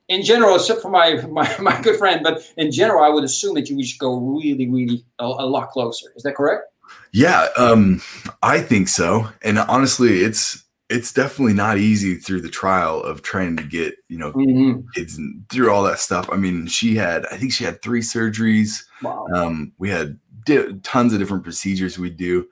In 0.09 0.23
general, 0.23 0.57
except 0.57 0.83
for 0.83 0.91
my, 0.91 1.15
my 1.31 1.49
my 1.61 1.81
good 1.81 1.99
friend, 1.99 2.21
but 2.23 2.43
in 2.57 2.71
general, 2.71 3.03
I 3.05 3.09
would 3.09 3.25
assume 3.25 3.55
that 3.55 3.69
you 3.69 3.77
would 3.77 3.85
just 3.87 3.99
go 3.99 4.17
really, 4.19 4.69
really 4.69 5.05
a, 5.19 5.25
a 5.25 5.47
lot 5.47 5.71
closer. 5.71 6.13
Is 6.17 6.23
that 6.25 6.35
correct? 6.37 6.65
yeah, 7.13 7.49
um, 7.57 8.03
I 8.43 8.61
think 8.61 8.89
so. 8.89 9.27
And 9.43 9.59
honestly, 9.59 10.19
it's 10.21 10.63
it's 10.91 11.13
definitely 11.15 11.55
not 11.55 11.79
easy 11.79 12.17
through 12.17 12.43
the 12.43 12.51
trial 12.51 13.03
of 13.03 13.23
trying 13.23 13.57
to 13.57 13.63
get 13.63 13.95
you 14.09 14.19
know 14.19 14.33
Mm-hmm. 14.33 14.81
kids 14.95 15.19
through 15.51 15.71
all 15.73 15.83
that 15.85 15.99
stuff. 15.99 16.29
I 16.31 16.37
mean, 16.37 16.67
she 16.67 16.95
had 16.95 17.25
I 17.33 17.37
think 17.39 17.53
she 17.53 17.65
had 17.65 17.81
three 17.81 18.03
surgeries. 18.03 18.85
Wow. 19.03 19.27
um, 19.35 19.73
we 19.79 19.89
had 19.89 20.19
di- 20.45 20.75
tons 20.83 21.13
of 21.15 21.19
different 21.19 21.43
procedures 21.43 21.99
we 21.99 22.11
do 22.11 22.47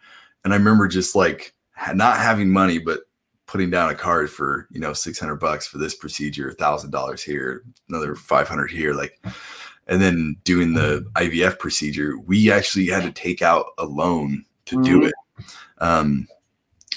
and 0.45 0.53
i 0.55 0.57
remember 0.57 0.89
just 0.89 1.15
like 1.15 1.55
not 1.95 2.17
having 2.17 2.49
money 2.49 2.79
but 2.79 3.01
putting 3.53 3.69
down 3.69 3.91
a 3.91 3.95
card 3.95 4.31
for 4.31 4.67
you 4.71 4.81
know 4.81 4.95
600 4.95 5.37
bucks 5.37 5.67
for 5.67 5.77
this 5.77 5.95
procedure 5.95 6.49
a 6.49 6.55
thousand 6.55 6.91
dollars 6.91 7.23
here 7.23 7.63
another 7.91 8.15
500 8.15 8.71
here 8.71 8.95
like 8.95 9.23
and 9.89 10.01
then 10.01 10.35
doing 10.45 10.73
the 10.73 11.07
ivf 11.17 11.59
procedure 11.59 12.17
we 12.19 12.51
actually 12.51 12.87
had 12.87 13.03
to 13.03 13.13
take 13.13 13.43
out 13.43 13.67
a 13.77 13.85
loan 13.85 14.43
to 14.65 14.83
do 14.83 15.01
Mhm. 15.01 15.09
it 15.09 15.15
um, 15.79 16.27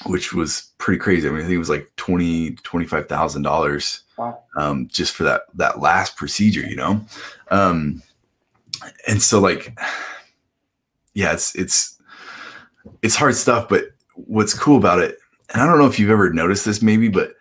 which 0.06 0.34
was 0.34 0.72
pretty 0.78 0.98
crazy 0.98 1.28
i 1.28 1.32
mean 1.32 1.42
i 1.42 1.44
think 1.44 1.56
it 1.56 1.58
was 1.58 1.70
like 1.70 1.92
20 1.98 2.52
25000 2.64 3.42
dollars 3.42 4.02
Wow. 4.18 4.42
um, 4.56 4.88
just 4.88 5.14
for 5.14 5.24
that 5.24 5.42
that 5.56 5.82
last 5.82 6.16
procedure 6.16 6.66
you 6.66 6.78
know 6.78 7.06
um, 7.52 8.02
and 9.10 9.22
so 9.22 9.42
like 9.42 9.78
yeah 11.16 11.34
it's 11.34 11.54
it's 11.56 12.00
it's 13.02 13.16
hard 13.16 13.36
stuff 13.36 13.68
but 13.68 13.86
what's 14.14 14.54
cool 14.58 14.78
about 14.78 15.00
it 15.00 15.18
and 15.54 15.62
i 15.62 15.66
don't 15.66 15.78
know 15.78 15.86
if 15.88 16.00
you've 16.00 16.10
ever 16.10 16.32
noticed 16.32 16.66
this 16.66 16.82
maybe 16.82 17.08
but 17.08 17.34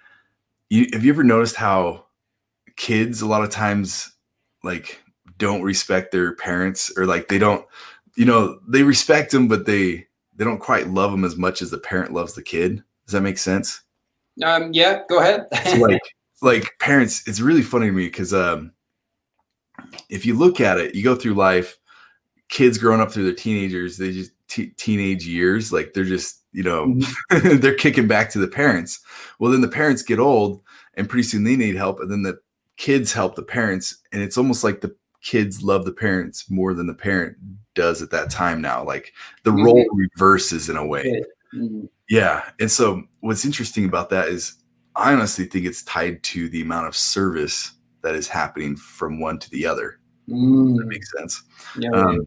you 0.70 0.86
have 0.92 1.04
you 1.04 1.12
ever 1.12 1.24
noticed 1.24 1.56
how 1.56 2.04
kids 2.76 3.20
a 3.22 3.26
lot 3.26 3.42
of 3.44 3.50
times 3.50 4.12
like 4.62 5.00
don't 5.38 5.62
respect 5.62 6.10
their 6.12 6.34
parents 6.36 6.92
or 6.96 7.06
like 7.06 7.28
they 7.28 7.38
don't 7.38 7.64
you 8.16 8.24
know 8.24 8.58
they 8.68 8.82
respect 8.82 9.30
them 9.30 9.48
but 9.48 9.66
they 9.66 10.06
they 10.36 10.44
don't 10.44 10.58
quite 10.60 10.88
love 10.88 11.10
them 11.12 11.24
as 11.24 11.36
much 11.36 11.62
as 11.62 11.70
the 11.70 11.78
parent 11.78 12.12
loves 12.12 12.34
the 12.34 12.42
kid 12.42 12.82
does 13.06 13.12
that 13.12 13.20
make 13.20 13.38
sense 13.38 13.82
Um, 14.42 14.72
yeah, 14.72 15.02
go 15.08 15.20
ahead. 15.20 15.46
so 15.66 15.76
like 15.78 16.00
like 16.42 16.78
parents 16.80 17.26
it's 17.28 17.40
really 17.40 17.62
funny 17.62 17.86
to 17.86 17.92
me 17.92 18.06
because 18.06 18.34
um 18.34 18.72
if 20.08 20.26
you 20.26 20.34
look 20.34 20.60
at 20.60 20.78
it 20.78 20.94
you 20.94 21.02
go 21.04 21.14
through 21.14 21.34
life 21.34 21.78
kids 22.48 22.78
growing 22.78 23.00
up 23.00 23.10
through 23.12 23.24
their 23.24 23.32
teenagers 23.34 23.96
they 23.96 24.12
just 24.12 24.32
te- 24.54 24.70
teenage 24.76 25.26
years 25.26 25.72
like 25.72 25.92
they're 25.92 26.04
just 26.04 26.42
you 26.52 26.62
know 26.62 26.86
Mhm. 26.86 27.60
they're 27.60 27.74
kicking 27.74 28.06
back 28.06 28.30
to 28.30 28.38
the 28.38 28.48
parents 28.48 29.00
well 29.38 29.50
then 29.50 29.60
the 29.60 29.68
parents 29.68 30.02
get 30.02 30.18
old 30.20 30.62
and 30.94 31.08
pretty 31.08 31.24
soon 31.24 31.44
they 31.44 31.56
need 31.56 31.74
help 31.76 31.98
and 32.00 32.10
then 32.10 32.22
the 32.22 32.38
kids 32.76 33.12
help 33.12 33.34
the 33.34 33.42
parents 33.42 33.98
and 34.12 34.22
it's 34.22 34.38
almost 34.38 34.62
like 34.64 34.80
the 34.80 34.94
kids 35.22 35.62
love 35.62 35.84
the 35.84 35.92
parents 35.92 36.48
more 36.50 36.74
than 36.74 36.86
the 36.86 36.94
parent 36.94 37.36
does 37.74 38.02
at 38.02 38.10
that 38.10 38.30
time 38.30 38.60
now 38.60 38.84
like 38.84 39.12
the 39.42 39.50
Mhm. 39.50 39.64
role 39.64 39.86
reverses 39.92 40.68
in 40.68 40.76
a 40.76 40.86
way 40.86 41.02
Yeah. 41.52 41.60
Mhm. 41.60 41.88
yeah. 42.08 42.42
And 42.60 42.70
so 42.70 43.02
what's 43.20 43.44
interesting 43.44 43.84
about 43.84 44.10
that 44.10 44.28
is 44.28 44.54
I 44.96 45.12
honestly 45.12 45.44
think 45.46 45.66
it's 45.66 45.82
tied 45.84 46.22
to 46.24 46.48
the 46.48 46.60
amount 46.62 46.86
of 46.86 46.96
service 46.96 47.72
that 48.02 48.14
is 48.14 48.28
happening 48.28 48.76
from 48.76 49.18
one 49.20 49.38
to 49.40 49.50
the 49.50 49.66
other. 49.66 49.98
That 50.28 50.34
Mm. 50.34 50.86
makes 50.86 51.10
sense. 51.16 51.42
Yeah, 51.78 51.90
Um, 51.90 52.26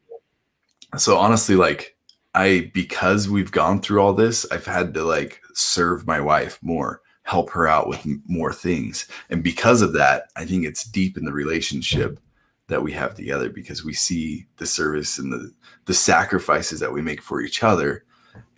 so 0.97 1.17
honestly, 1.17 1.55
like 1.55 1.95
I 2.37 2.71
because 2.73 3.27
we've 3.29 3.51
gone 3.51 3.81
through 3.81 3.99
all 4.01 4.13
this, 4.13 4.45
I've 4.51 4.65
had 4.65 4.93
to 4.93 5.03
like 5.03 5.41
serve 5.53 6.05
my 6.05 6.19
wife 6.21 6.59
more, 6.61 7.01
help 7.23 7.49
her 7.51 7.67
out 7.67 7.87
with 7.89 8.05
more 8.27 8.53
things. 8.53 9.07
And 9.29 9.43
because 9.43 9.81
of 9.81 9.93
that, 9.93 10.29
I 10.35 10.45
think 10.45 10.63
it's 10.65 10.83
deep 10.83 11.17
in 11.17 11.25
the 11.25 11.33
relationship 11.33 12.19
that 12.67 12.83
we 12.83 12.91
have 12.91 13.15
together 13.15 13.49
because 13.49 13.83
we 13.83 13.93
see 13.93 14.45
the 14.57 14.65
service 14.67 15.17
and 15.19 15.31
the 15.31 15.51
the 15.85 15.93
sacrifices 15.93 16.79
that 16.79 16.93
we 16.93 17.01
make 17.01 17.21
for 17.21 17.41
each 17.41 17.63
other 17.63 18.03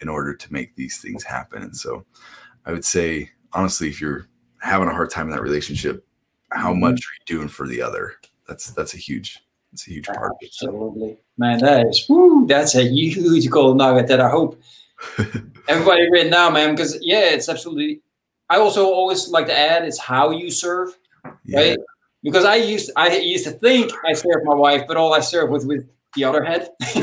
in 0.01 0.09
order 0.09 0.33
to 0.35 0.53
make 0.53 0.75
these 0.75 0.97
things 1.01 1.23
happen. 1.23 1.61
And 1.63 1.75
so 1.75 2.05
I 2.65 2.71
would 2.73 2.85
say 2.85 3.29
honestly 3.53 3.87
if 3.87 4.01
you're 4.01 4.27
having 4.59 4.89
a 4.89 4.93
hard 4.93 5.09
time 5.09 5.27
in 5.27 5.31
that 5.35 5.41
relationship, 5.41 6.05
how 6.51 6.73
Mhm. 6.73 6.79
much 6.81 6.99
are 6.99 7.15
you 7.19 7.37
doing 7.37 7.47
for 7.47 7.67
the 7.67 7.81
other? 7.81 8.15
That's 8.47 8.71
that's 8.71 8.93
a 8.93 8.97
huge 8.97 9.39
that's 9.71 9.87
a 9.87 9.91
huge 9.91 10.07
part 10.07 10.31
of 10.31 10.37
it. 10.41 10.53
So, 10.53 10.67
Absolutely, 10.67 11.17
man. 11.37 11.59
That 11.59 11.87
is 11.87 12.05
woo, 12.09 12.47
That's 12.47 12.75
a 12.75 12.83
huge 12.83 13.49
gold 13.49 13.77
nugget 13.77 14.07
that 14.07 14.19
I 14.19 14.29
hope 14.29 14.59
everybody 15.67 16.09
written 16.09 16.31
now, 16.31 16.49
man. 16.49 16.75
Because 16.75 16.97
yeah, 17.01 17.29
it's 17.31 17.49
absolutely. 17.49 18.01
I 18.49 18.57
also 18.57 18.85
always 18.85 19.29
like 19.29 19.45
to 19.45 19.57
add 19.57 19.85
is 19.85 19.99
how 19.99 20.31
you 20.31 20.49
serve, 20.49 20.97
yeah. 21.45 21.59
right? 21.59 21.77
Because 22.23 22.45
I 22.45 22.55
used 22.55 22.91
I 22.95 23.15
used 23.17 23.45
to 23.45 23.51
think 23.51 23.91
I 24.05 24.13
served 24.13 24.43
my 24.43 24.55
wife, 24.55 24.83
but 24.87 24.97
all 24.97 25.13
I 25.13 25.19
served 25.19 25.51
was 25.51 25.65
with 25.65 25.87
the 26.15 26.23
other 26.23 26.43
head. 26.43 26.69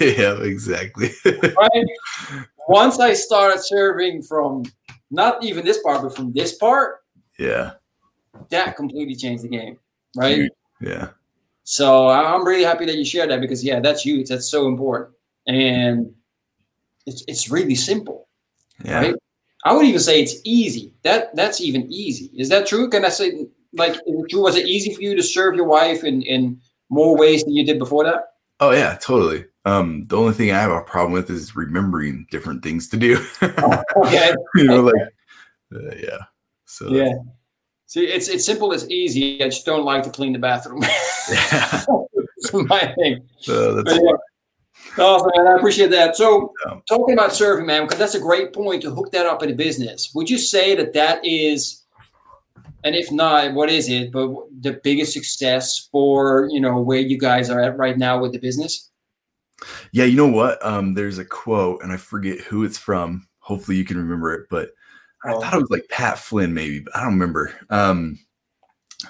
yeah, 0.00 0.40
exactly. 0.42 1.10
right? 1.24 1.86
Once 2.68 2.98
I 2.98 3.14
started 3.14 3.60
serving 3.62 4.22
from 4.22 4.64
not 5.10 5.42
even 5.44 5.64
this 5.64 5.82
part, 5.82 6.02
but 6.02 6.14
from 6.14 6.32
this 6.32 6.56
part, 6.56 7.00
yeah. 7.38 7.72
that 8.50 8.76
completely 8.76 9.14
changed 9.14 9.44
the 9.44 9.48
game, 9.48 9.78
right? 10.16 10.48
Yeah. 10.80 11.10
So 11.68 12.08
I'm 12.08 12.46
really 12.46 12.62
happy 12.62 12.86
that 12.86 12.94
you 12.96 13.04
shared 13.04 13.28
that 13.30 13.40
because 13.40 13.64
yeah, 13.64 13.80
that's 13.80 14.02
huge. 14.02 14.28
That's 14.28 14.48
so 14.48 14.68
important, 14.68 15.16
and 15.48 16.14
it's 17.06 17.24
it's 17.26 17.50
really 17.50 17.74
simple, 17.74 18.28
Yeah. 18.84 19.00
right? 19.00 19.14
I 19.64 19.72
would 19.74 19.84
even 19.84 19.98
say 20.00 20.22
it's 20.22 20.36
easy. 20.44 20.94
That 21.02 21.34
that's 21.34 21.60
even 21.60 21.92
easy. 21.92 22.30
Is 22.36 22.50
that 22.50 22.68
true? 22.68 22.88
Can 22.88 23.04
I 23.04 23.08
say 23.08 23.46
like 23.72 23.94
true? 24.30 24.42
Was 24.44 24.54
it 24.54 24.66
easy 24.66 24.94
for 24.94 25.02
you 25.02 25.16
to 25.16 25.22
serve 25.24 25.56
your 25.56 25.66
wife 25.66 26.04
in 26.04 26.22
in 26.22 26.60
more 26.88 27.18
ways 27.18 27.42
than 27.42 27.52
you 27.56 27.66
did 27.66 27.80
before 27.80 28.04
that? 28.04 28.26
Oh 28.60 28.70
yeah, 28.70 28.94
totally. 29.02 29.44
Um, 29.64 30.04
the 30.06 30.16
only 30.16 30.34
thing 30.34 30.52
I 30.52 30.60
have 30.60 30.70
a 30.70 30.82
problem 30.82 31.10
with 31.12 31.30
is 31.30 31.56
remembering 31.56 32.28
different 32.30 32.62
things 32.62 32.88
to 32.90 32.96
do. 32.96 33.18
Okay. 33.42 34.32
you 34.54 34.64
know, 34.64 34.82
like 34.82 34.94
uh, 35.74 35.96
yeah. 35.96 36.18
So 36.64 36.90
Yeah. 36.90 37.12
See, 37.86 38.04
it's 38.04 38.28
it's 38.28 38.44
simple. 38.44 38.72
It's 38.72 38.86
easy. 38.88 39.42
I 39.42 39.46
just 39.46 39.64
don't 39.64 39.84
like 39.84 40.02
to 40.04 40.10
clean 40.10 40.32
the 40.32 40.38
bathroom. 40.38 40.82
yeah. 41.30 41.84
My 42.52 42.92
thing. 42.98 43.22
Uh, 43.48 43.82
that's. 43.82 43.98
Oh, 44.98 45.30
man, 45.36 45.46
I 45.46 45.56
appreciate 45.56 45.90
that. 45.90 46.16
So, 46.16 46.52
Yeah. 46.66 46.78
talking 46.88 47.14
about 47.14 47.32
serving, 47.32 47.66
man, 47.66 47.82
because 47.84 47.98
that's 47.98 48.14
a 48.14 48.20
great 48.20 48.52
point 48.52 48.82
to 48.82 48.90
hook 48.94 49.10
that 49.12 49.26
up 49.26 49.42
in 49.42 49.50
a 49.50 49.54
business. 49.54 50.10
Would 50.14 50.30
you 50.30 50.38
say 50.38 50.74
that 50.74 50.94
that 50.94 51.20
is, 51.24 51.84
and 52.84 52.94
if 52.94 53.10
not, 53.12 53.52
what 53.54 53.68
is 53.68 53.88
it? 53.88 54.10
But 54.12 54.30
the 54.60 54.80
biggest 54.82 55.12
success 55.12 55.88
for 55.92 56.48
you 56.50 56.60
know 56.60 56.80
where 56.80 57.00
you 57.00 57.18
guys 57.18 57.50
are 57.50 57.60
at 57.60 57.76
right 57.76 57.98
now 57.98 58.18
with 58.20 58.32
the 58.32 58.38
business? 58.38 58.90
yeah. 59.92 60.04
You 60.04 60.16
know 60.16 60.28
what? 60.28 60.64
Um, 60.64 60.92
there's 60.94 61.18
a 61.18 61.24
quote, 61.24 61.82
and 61.82 61.92
I 61.92 61.96
forget 61.96 62.40
who 62.40 62.64
it's 62.64 62.78
from. 62.78 63.26
Hopefully, 63.40 63.76
you 63.76 63.84
can 63.84 63.96
remember 63.96 64.32
it, 64.34 64.46
but 64.50 64.70
I 65.26 65.32
thought 65.32 65.54
it 65.54 65.60
was 65.60 65.70
like 65.70 65.88
Pat 65.90 66.18
Flynn, 66.18 66.54
maybe, 66.54 66.80
but 66.80 66.94
I 66.96 67.00
don't 67.02 67.14
remember. 67.14 67.52
Um, 67.70 68.18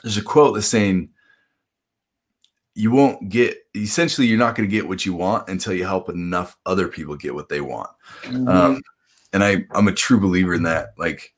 there's 0.03 0.17
a 0.17 0.23
quote 0.23 0.55
that's 0.55 0.67
saying, 0.67 1.11
"You 2.75 2.91
won't 2.91 3.29
get. 3.29 3.57
Essentially, 3.75 4.27
you're 4.27 4.39
not 4.39 4.55
going 4.55 4.69
to 4.69 4.75
get 4.75 4.89
what 4.89 5.07
you 5.07 5.15
want 5.15 5.49
until 5.49 5.73
you 5.73 5.85
help 5.85 6.09
enough 6.09 6.57
other 6.67 6.89
people 6.89 7.17
get 7.17 7.35
what 7.35 7.49
they 7.49 7.61
want." 7.61 7.91
Mhm. 8.23 8.49
Um, 8.49 8.83
and 9.33 9.45
I, 9.45 9.65
I'm 9.73 9.89
a 9.89 9.93
true 9.93 10.19
believer 10.21 10.55
in 10.55 10.63
that. 10.65 10.95
Like 10.97 11.35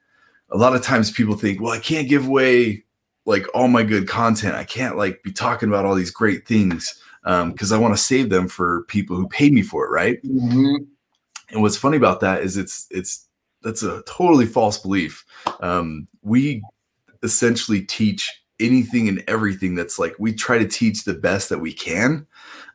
a 0.51 0.57
lot 0.57 0.75
of 0.75 0.83
times 0.83 1.11
people 1.11 1.37
think, 1.37 1.61
well, 1.61 1.73
I 1.73 1.79
can't 1.79 2.09
give 2.09 2.27
away 2.27 2.85
like 3.27 3.47
all 3.55 3.69
my 3.69 3.83
good 3.83 4.09
content. 4.09 4.55
I 4.55 4.65
can't 4.65 4.97
like 4.97 5.23
be 5.23 5.33
talking 5.33 5.69
about 5.69 5.85
all 5.85 5.95
these 5.95 6.11
great 6.11 6.47
things 6.47 7.01
because 7.25 7.73
I 7.73 7.79
want 7.79 7.95
to 7.95 8.03
save 8.03 8.31
them 8.31 8.49
for 8.49 8.85
people 8.85 9.17
who 9.17 9.29
pay 9.29 9.51
me 9.51 9.61
for 9.63 9.85
it, 9.85 9.91
right? 9.91 10.23
Mhm. 10.23 10.87
And 11.51 11.63
what's 11.63 11.77
funny 11.77 11.97
about 11.99 12.21
that 12.21 12.43
is 12.43 12.57
it's 12.57 12.87
it's 12.91 13.28
that's 13.63 13.83
a 13.83 14.03
totally 14.07 14.47
false 14.47 14.79
belief. 14.79 15.25
Um, 15.61 16.09
we 16.23 16.63
essentially 17.23 17.83
teach 17.83 18.31
anything 18.61 19.09
and 19.09 19.23
everything 19.29 19.75
that's 19.75 19.99
like 19.99 20.15
we 20.19 20.33
try 20.33 20.59
to 20.59 20.67
teach 20.67 21.05
the 21.05 21.15
best 21.15 21.49
that 21.49 21.59
we 21.59 21.73
can 21.73 22.27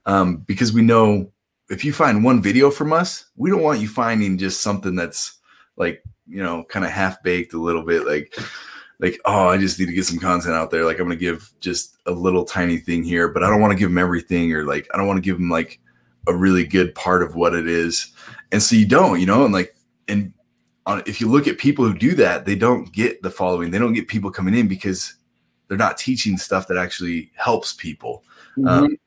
um, 0.06 0.38
because 0.38 0.74
we 0.74 0.82
know 0.82 1.32
if 1.70 1.84
you 1.84 1.94
find 1.94 2.24
one 2.24 2.42
video 2.42 2.70
from 2.70 2.94
us, 2.94 3.26
we 3.36 3.50
don't 3.50 3.64
want 3.64 3.80
you 3.80 3.88
finding 3.88 4.38
just 4.38 4.62
something 4.62 4.96
that's 4.96 5.40
like 5.76 6.04
you 6.28 6.42
know 6.42 6.64
kind 6.66 6.86
of 6.86 6.92
half 6.92 7.22
baked 7.24 7.54
a 7.54 7.62
little 7.62 7.84
bit 7.84 8.06
like 8.06 8.38
like 9.00 9.20
oh 9.26 9.48
I 9.48 9.58
just 9.58 9.80
need 9.80 9.88
to 9.88 9.94
get 9.94 10.06
some 10.06 10.20
content 10.20 10.54
out 10.54 10.72
there 10.72 10.86
like 10.86 11.00
I'm 11.00 11.06
gonna 11.06 11.16
give 11.16 11.52
just 11.60 11.98
a 12.06 12.12
little 12.12 12.46
tiny 12.46 12.78
thing 12.78 13.04
here, 13.04 13.28
but 13.28 13.44
I 13.44 13.50
don't 13.50 13.62
want 13.62 13.72
to 13.72 13.80
give 13.80 13.90
them 13.90 13.98
everything 13.98 14.54
or 14.54 14.66
like 14.66 14.88
I 14.94 14.98
don't 14.98 15.08
want 15.08 15.18
to 15.18 15.22
give 15.22 15.38
them 15.38 15.50
like 15.50 15.80
a 16.28 16.36
really 16.36 16.66
good 16.66 16.96
part 16.96 17.24
of 17.24 17.36
what 17.36 17.54
it 17.54 17.68
is, 17.68 18.14
and 18.52 18.62
so 18.62 18.76
you 18.76 18.86
don't 18.86 19.20
you 19.20 19.26
know 19.26 19.46
and 19.46 19.54
like 19.54 19.76
and 20.08 20.33
on, 20.86 21.04
if 21.06 21.22
you 21.22 21.30
look 21.30 21.48
at 21.48 21.58
people 21.58 21.86
who 21.86 21.98
do 21.98 22.14
that, 22.16 22.46
they 22.46 22.56
don't 22.56 22.92
get 22.92 23.22
the 23.22 23.30
following. 23.30 23.72
They 23.72 23.80
don't 23.80 23.94
get 23.94 24.08
people 24.08 24.32
coming 24.32 24.54
in 24.54 24.68
because 24.68 25.16
they're 25.68 25.78
not 25.78 25.98
teaching 25.98 26.38
stuff 26.38 26.68
that 26.68 26.78
actually 26.78 27.32
helps 27.36 27.74
people. 27.74 28.24
Mm-hmm. 28.58 28.68
Um, 28.68 28.98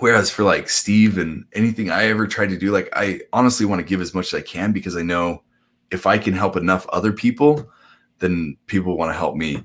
whereas 0.00 0.30
for 0.30 0.42
like 0.42 0.68
Steve 0.68 1.18
and 1.18 1.44
anything 1.54 1.90
I 1.90 2.04
ever 2.04 2.26
tried 2.26 2.50
to 2.50 2.58
do, 2.58 2.70
like 2.70 2.88
I 2.92 3.20
honestly 3.32 3.66
want 3.66 3.80
to 3.80 3.86
give 3.86 4.00
as 4.00 4.14
much 4.14 4.32
as 4.32 4.38
I 4.38 4.42
can 4.42 4.72
because 4.72 4.96
I 4.96 5.02
know 5.02 5.42
if 5.90 6.06
I 6.06 6.18
can 6.18 6.34
help 6.34 6.56
enough 6.56 6.86
other 6.88 7.12
people, 7.12 7.70
then 8.18 8.56
people 8.66 8.96
want 8.96 9.10
to 9.10 9.18
help 9.18 9.34
me 9.34 9.62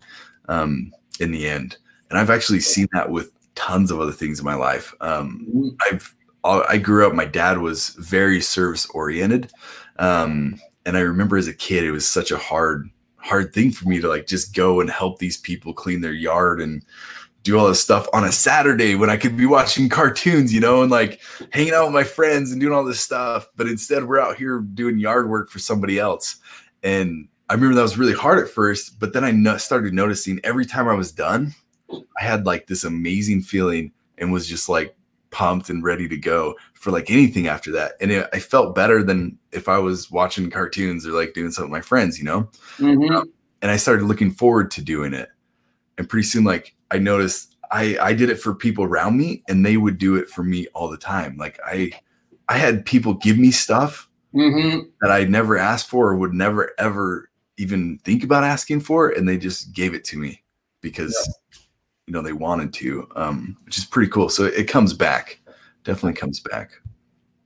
um, 0.49 0.91
in 1.19 1.31
the 1.31 1.47
end. 1.47 1.77
And 2.09 2.17
I've 2.17 2.29
actually 2.29 2.61
seen 2.61 2.87
that 2.93 3.09
with 3.09 3.31
tons 3.55 3.91
of 3.91 3.99
other 3.99 4.11
things 4.11 4.39
in 4.39 4.45
my 4.45 4.55
life. 4.55 4.93
Um, 5.01 5.45
mm-hmm. 5.49 5.69
I've 5.81 6.13
I 6.43 6.77
grew 6.77 7.05
up. 7.05 7.13
My 7.13 7.25
dad 7.25 7.57
was 7.57 7.89
very 7.89 8.39
service 8.39 8.85
oriented, 8.87 9.51
um, 9.99 10.59
and 10.87 10.97
I 10.97 11.01
remember 11.01 11.35
as 11.35 11.49
a 11.49 11.53
kid, 11.53 11.83
it 11.83 11.91
was 11.91 12.07
such 12.07 12.31
a 12.31 12.37
hard 12.37 12.89
hard 13.17 13.53
thing 13.53 13.71
for 13.71 13.89
me 13.89 13.99
to 13.99 14.07
like 14.07 14.25
just 14.25 14.55
go 14.55 14.79
and 14.79 14.89
help 14.89 15.19
these 15.19 15.35
people 15.35 15.73
clean 15.73 15.99
their 15.99 16.13
yard 16.13 16.61
and 16.61 16.81
do 17.43 17.59
all 17.59 17.67
this 17.67 17.83
stuff 17.83 18.07
on 18.13 18.23
a 18.23 18.31
Saturday 18.31 18.95
when 18.95 19.09
I 19.09 19.17
could 19.17 19.35
be 19.35 19.45
watching 19.45 19.89
cartoons, 19.99 20.53
you 20.53 20.61
know, 20.61 20.81
and 20.81 20.89
like 20.89 21.19
hanging 21.51 21.73
out 21.73 21.85
with 21.85 21.93
my 21.93 22.05
friends 22.05 22.51
and 22.51 22.61
doing 22.61 22.73
all 22.73 22.85
this 22.85 23.01
stuff. 23.01 23.49
But 23.57 23.67
instead, 23.67 24.05
we're 24.05 24.21
out 24.21 24.37
here 24.37 24.59
doing 24.59 24.97
yard 24.97 25.29
work 25.29 25.49
for 25.49 25.59
somebody 25.59 25.99
else. 25.99 26.37
And 26.83 27.27
I 27.49 27.55
remember 27.55 27.75
that 27.75 27.81
was 27.81 27.97
really 27.97 28.13
hard 28.13 28.39
at 28.39 28.49
first, 28.49 28.97
but 28.97 29.11
then 29.11 29.25
I 29.25 29.31
no- 29.31 29.57
started 29.57 29.93
noticing 29.93 30.39
every 30.45 30.65
time 30.65 30.87
I 30.87 30.95
was 30.95 31.11
done, 31.11 31.53
I 31.91 32.23
had 32.23 32.45
like 32.45 32.67
this 32.67 32.85
amazing 32.85 33.41
feeling 33.41 33.91
and 34.17 34.31
was 34.31 34.47
just 34.47 34.69
like 34.69 34.95
pumped 35.31 35.69
and 35.69 35.83
ready 35.83 36.07
to 36.07 36.17
go 36.17 36.55
for 36.73 36.91
like 36.91 37.09
anything 37.09 37.47
after 37.47 37.71
that. 37.71 37.93
And 37.99 38.11
it, 38.11 38.29
I 38.33 38.39
felt 38.39 38.75
better 38.75 39.03
than 39.03 39.37
if 39.51 39.67
I 39.67 39.77
was 39.77 40.11
watching 40.11 40.49
cartoons 40.49 41.05
or 41.05 41.11
like 41.11 41.33
doing 41.33 41.51
something 41.51 41.71
with 41.71 41.77
my 41.77 41.81
friends, 41.81 42.17
you 42.17 42.25
know? 42.25 42.49
Mm-hmm. 42.77 43.15
Um, 43.15 43.31
and 43.61 43.71
I 43.71 43.77
started 43.77 44.05
looking 44.05 44.31
forward 44.31 44.71
to 44.71 44.81
doing 44.81 45.13
it. 45.13 45.29
And 45.97 46.07
pretty 46.07 46.27
soon, 46.27 46.43
like 46.43 46.75
I 46.91 46.99
noticed 46.99 47.55
I, 47.71 47.97
I 47.99 48.13
did 48.13 48.29
it 48.29 48.39
for 48.39 48.53
people 48.53 48.83
around 48.83 49.17
me 49.17 49.43
and 49.47 49.65
they 49.65 49.77
would 49.77 49.97
do 49.97 50.15
it 50.15 50.29
for 50.29 50.43
me 50.43 50.67
all 50.73 50.89
the 50.89 50.97
time. 50.97 51.37
Like 51.37 51.59
I, 51.65 51.91
I 52.49 52.57
had 52.57 52.85
people 52.85 53.15
give 53.15 53.37
me 53.37 53.51
stuff 53.51 54.07
mm-hmm. 54.33 54.87
that 55.01 55.11
I 55.11 55.25
never 55.25 55.57
asked 55.57 55.89
for 55.89 56.09
or 56.09 56.15
would 56.17 56.33
never 56.33 56.71
ever 56.77 57.29
even 57.57 57.97
think 58.03 58.23
about 58.23 58.43
asking 58.43 58.81
for. 58.81 59.09
And 59.09 59.27
they 59.27 59.37
just 59.37 59.73
gave 59.73 59.93
it 59.93 60.03
to 60.05 60.17
me 60.17 60.43
because 60.81 61.11
yeah 61.11 61.33
you 62.07 62.13
know 62.13 62.21
they 62.21 62.33
wanted 62.33 62.73
to, 62.73 63.07
um, 63.15 63.57
which 63.65 63.77
is 63.77 63.85
pretty 63.85 64.09
cool. 64.09 64.29
So 64.29 64.45
it 64.45 64.67
comes 64.67 64.93
back, 64.93 65.39
definitely 65.83 66.17
comes 66.19 66.39
back. 66.39 66.71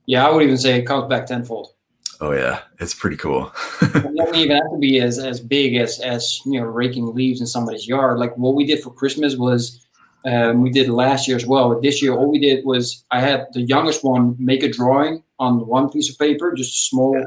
Yeah, 0.06 0.26
I 0.26 0.30
would 0.30 0.42
even 0.42 0.56
say 0.56 0.78
it 0.78 0.86
comes 0.86 1.08
back 1.08 1.26
tenfold. 1.26 1.74
Oh 2.20 2.32
yeah, 2.32 2.60
it's 2.78 2.94
pretty 2.94 3.16
cool. 3.16 3.52
it 3.82 4.16
doesn't 4.16 4.36
even 4.36 4.56
have 4.56 4.70
to 4.70 4.78
be 4.78 5.00
as 5.00 5.18
as 5.18 5.40
big 5.40 5.74
as 5.74 5.98
as 6.00 6.40
you 6.46 6.60
know 6.60 6.66
raking 6.66 7.12
leaves 7.14 7.40
in 7.40 7.46
somebody's 7.46 7.86
yard. 7.88 8.18
Like 8.18 8.36
what 8.38 8.54
we 8.54 8.64
did 8.64 8.80
for 8.82 8.92
Christmas 8.92 9.36
was 9.36 9.84
um, 10.24 10.62
we 10.62 10.70
did 10.70 10.88
last 10.88 11.26
year 11.26 11.36
as 11.36 11.46
well. 11.46 11.68
But 11.72 11.82
this 11.82 12.00
year, 12.00 12.14
all 12.14 12.30
we 12.30 12.38
did 12.38 12.64
was 12.64 13.04
I 13.10 13.20
had 13.20 13.46
the 13.52 13.62
youngest 13.62 14.04
one 14.04 14.36
make 14.38 14.62
a 14.62 14.70
drawing 14.70 15.24
on 15.40 15.66
one 15.66 15.90
piece 15.90 16.08
of 16.08 16.18
paper, 16.18 16.52
just 16.52 16.88
small, 16.88 17.18
yeah. 17.18 17.24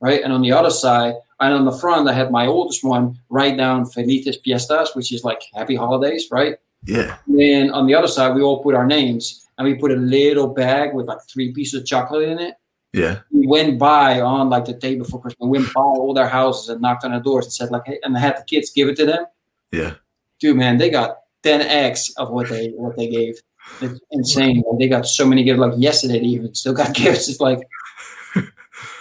right? 0.00 0.22
And 0.22 0.32
on 0.32 0.42
the 0.42 0.50
other 0.50 0.70
side, 0.70 1.14
and 1.38 1.54
on 1.54 1.64
the 1.64 1.78
front, 1.78 2.08
I 2.08 2.12
had 2.12 2.32
my 2.32 2.46
oldest 2.46 2.82
one 2.82 3.18
write 3.28 3.56
down 3.56 3.86
Felices 3.86 4.38
Fiestas, 4.44 4.94
which 4.94 5.12
is 5.12 5.22
like 5.22 5.42
happy 5.54 5.76
holidays, 5.76 6.28
right? 6.32 6.56
Yeah. 6.84 7.16
And 7.26 7.38
then 7.38 7.70
on 7.70 7.86
the 7.86 7.94
other 7.94 8.08
side, 8.08 8.34
we 8.34 8.42
all 8.42 8.62
put 8.62 8.74
our 8.74 8.86
names 8.86 9.46
and 9.58 9.66
we 9.66 9.74
put 9.74 9.92
a 9.92 9.96
little 9.96 10.48
bag 10.48 10.94
with 10.94 11.06
like 11.06 11.18
three 11.30 11.52
pieces 11.52 11.80
of 11.80 11.86
chocolate 11.86 12.28
in 12.28 12.38
it. 12.38 12.54
Yeah. 12.92 13.20
We 13.30 13.46
went 13.46 13.78
by 13.78 14.20
on 14.20 14.50
like 14.50 14.66
the 14.66 14.74
day 14.74 14.96
before 14.96 15.20
Christmas, 15.20 15.48
we 15.48 15.58
went 15.58 15.72
by 15.72 15.80
all 15.80 16.12
their 16.12 16.28
houses 16.28 16.68
and 16.68 16.80
knocked 16.80 17.04
on 17.04 17.12
their 17.12 17.20
doors 17.20 17.46
and 17.46 17.52
said, 17.52 17.70
like, 17.70 17.82
hey, 17.86 17.98
and 18.02 18.16
I 18.16 18.20
had 18.20 18.36
the 18.36 18.44
kids 18.44 18.70
give 18.70 18.88
it 18.88 18.96
to 18.96 19.06
them. 19.06 19.24
Yeah. 19.70 19.94
Dude, 20.40 20.56
man, 20.56 20.76
they 20.76 20.90
got 20.90 21.18
10x 21.44 22.12
of 22.16 22.30
what 22.30 22.48
they 22.48 22.68
what 22.70 22.96
they 22.96 23.08
gave. 23.08 23.40
It's 23.80 24.00
insane. 24.10 24.62
Like, 24.68 24.78
they 24.78 24.88
got 24.88 25.06
so 25.06 25.24
many 25.24 25.44
gifts. 25.44 25.60
Like 25.60 25.72
yesterday, 25.76 26.18
they 26.18 26.26
even 26.26 26.54
still 26.54 26.74
got 26.74 26.94
gifts. 26.94 27.28
It's 27.28 27.40
like, 27.40 27.60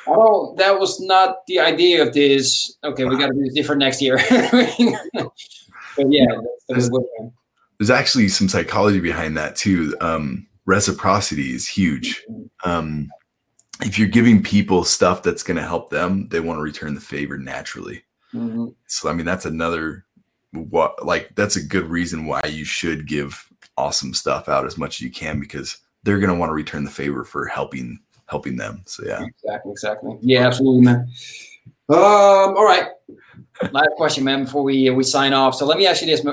oh, 0.07 0.55
that 0.57 0.79
was 0.79 0.99
not 0.99 1.45
the 1.47 1.59
idea 1.59 2.01
of 2.03 2.13
this. 2.13 2.77
Okay, 2.83 3.05
we 3.05 3.17
got 3.17 3.27
to 3.27 3.33
do 3.33 3.43
this 3.43 3.53
different 3.53 3.79
next 3.79 4.01
year. 4.01 4.17
but 4.29 6.05
yeah, 6.07 6.25
that's, 6.69 6.89
that's 6.89 6.89
there's 7.81 7.89
actually 7.89 8.27
some 8.27 8.47
psychology 8.47 8.99
behind 8.99 9.35
that 9.35 9.55
too. 9.55 9.97
Um, 10.01 10.45
reciprocity 10.67 11.55
is 11.55 11.67
huge. 11.67 12.23
Um, 12.63 13.09
if 13.81 13.97
you're 13.97 14.07
giving 14.07 14.43
people 14.43 14.83
stuff 14.83 15.23
that's 15.23 15.41
going 15.41 15.57
to 15.57 15.63
help 15.63 15.89
them, 15.89 16.27
they 16.27 16.41
want 16.41 16.59
to 16.59 16.61
return 16.61 16.93
the 16.93 17.01
favor 17.01 17.39
naturally. 17.39 18.03
Mm-hmm. 18.35 18.67
So, 18.85 19.09
I 19.09 19.13
mean, 19.13 19.25
that's 19.25 19.47
another 19.47 20.05
what 20.51 21.03
like 21.03 21.31
that's 21.33 21.55
a 21.55 21.63
good 21.63 21.85
reason 21.85 22.27
why 22.27 22.41
you 22.47 22.65
should 22.65 23.07
give 23.07 23.47
awesome 23.77 24.13
stuff 24.13 24.47
out 24.47 24.67
as 24.67 24.77
much 24.77 24.97
as 24.97 25.01
you 25.01 25.09
can 25.09 25.39
because 25.39 25.77
they're 26.03 26.19
going 26.19 26.31
to 26.31 26.37
want 26.37 26.51
to 26.51 26.53
return 26.53 26.83
the 26.83 26.91
favor 26.91 27.23
for 27.23 27.47
helping 27.47 27.99
helping 28.27 28.57
them. 28.57 28.83
So 28.85 29.03
yeah, 29.07 29.25
exactly, 29.25 29.71
exactly. 29.71 30.19
Yeah, 30.21 30.45
absolutely, 30.45 30.81
man. 30.81 31.09
Um, 31.89 31.97
all 31.97 32.63
right. 32.63 32.89
Last 33.71 33.89
question, 33.97 34.23
man, 34.23 34.45
before 34.45 34.63
we 34.63 34.89
we 34.89 35.03
sign 35.03 35.33
off. 35.33 35.55
So 35.55 35.65
let 35.65 35.77
me 35.77 35.87
ask 35.87 36.01
you 36.01 36.07
this: 36.07 36.23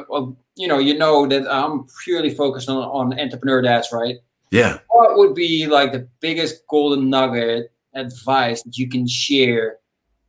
you 0.57 0.69
know, 0.69 0.79
you 0.79 0.97
know 0.97 1.27
that 1.27 1.47
I'm 1.53 1.87
purely 2.05 2.31
focused 2.31 2.69
on 2.69 2.77
on 2.77 3.19
entrepreneur 3.19 3.63
dads, 3.63 3.89
right? 3.93 4.17
Yeah. 4.51 4.79
What 4.89 5.17
would 5.19 5.35
be 5.35 5.67
like 5.67 5.93
the 5.93 6.09
biggest 6.21 6.67
golden 6.69 7.11
nugget 7.11 7.73
advice 7.95 8.63
that 8.63 8.79
you 8.79 8.89
can 8.89 9.07
share 9.07 9.79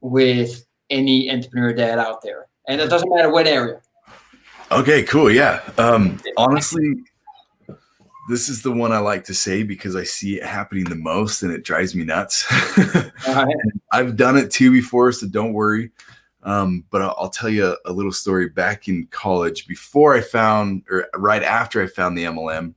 with 0.02 0.66
any 0.90 1.32
entrepreneur 1.32 1.74
dad 1.74 2.00
out 2.00 2.22
there? 2.22 2.48
And 2.68 2.82
it 2.82 2.90
doesn't 2.90 3.10
matter 3.10 3.32
what 3.32 3.48
area. 3.48 3.82
Okay, 4.72 5.04
cool. 5.04 5.32
Yeah. 5.32 5.62
Um, 5.78 6.20
honestly, 6.38 6.96
this 8.30 8.48
is 8.48 8.62
the 8.62 8.72
one 8.72 8.92
I 8.92 9.00
like 9.00 9.24
to 9.26 9.34
say 9.34 9.64
because 9.64 9.96
I 9.96 10.04
see 10.04 10.36
it 10.38 10.44
happening 10.44 10.84
the 10.84 10.96
most 10.96 11.42
and 11.42 11.52
it 11.52 11.64
drives 11.64 11.96
me 11.96 12.04
nuts. 12.04 12.46
right. 13.28 13.56
I've 13.92 14.16
done 14.16 14.38
it 14.38 14.52
too 14.52 14.72
before, 14.72 15.12
so 15.12 15.28
don't 15.28 15.54
worry. 15.54 15.90
Um, 16.44 16.86
but 16.90 17.02
I'll, 17.02 17.16
I'll, 17.18 17.30
tell 17.30 17.50
you 17.50 17.66
a, 17.68 17.90
a, 17.90 17.92
little 17.92 18.14
story. 18.14 18.48
Back 18.48 18.88
in 18.88 19.08
college, 19.08 19.68
before 19.68 20.16
I 20.16 20.22
found, 20.22 20.84
or 20.90 21.08
right 21.16 21.44
after 21.44 21.82
I 21.82 21.88
found 21.88 22.18
the 22.18 22.24
MLM, 22.24 22.74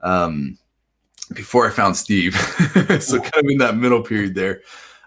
um, 0.00 0.58
before 1.34 1.66
I 1.66 1.70
found 1.70 1.96
Steve, 1.96 2.34
so 3.00 3.20
kind 3.20 3.44
of 3.44 3.50
in 3.50 3.58
that 3.58 3.76
middle 3.76 4.02
period 4.02 4.34
there, 4.34 4.62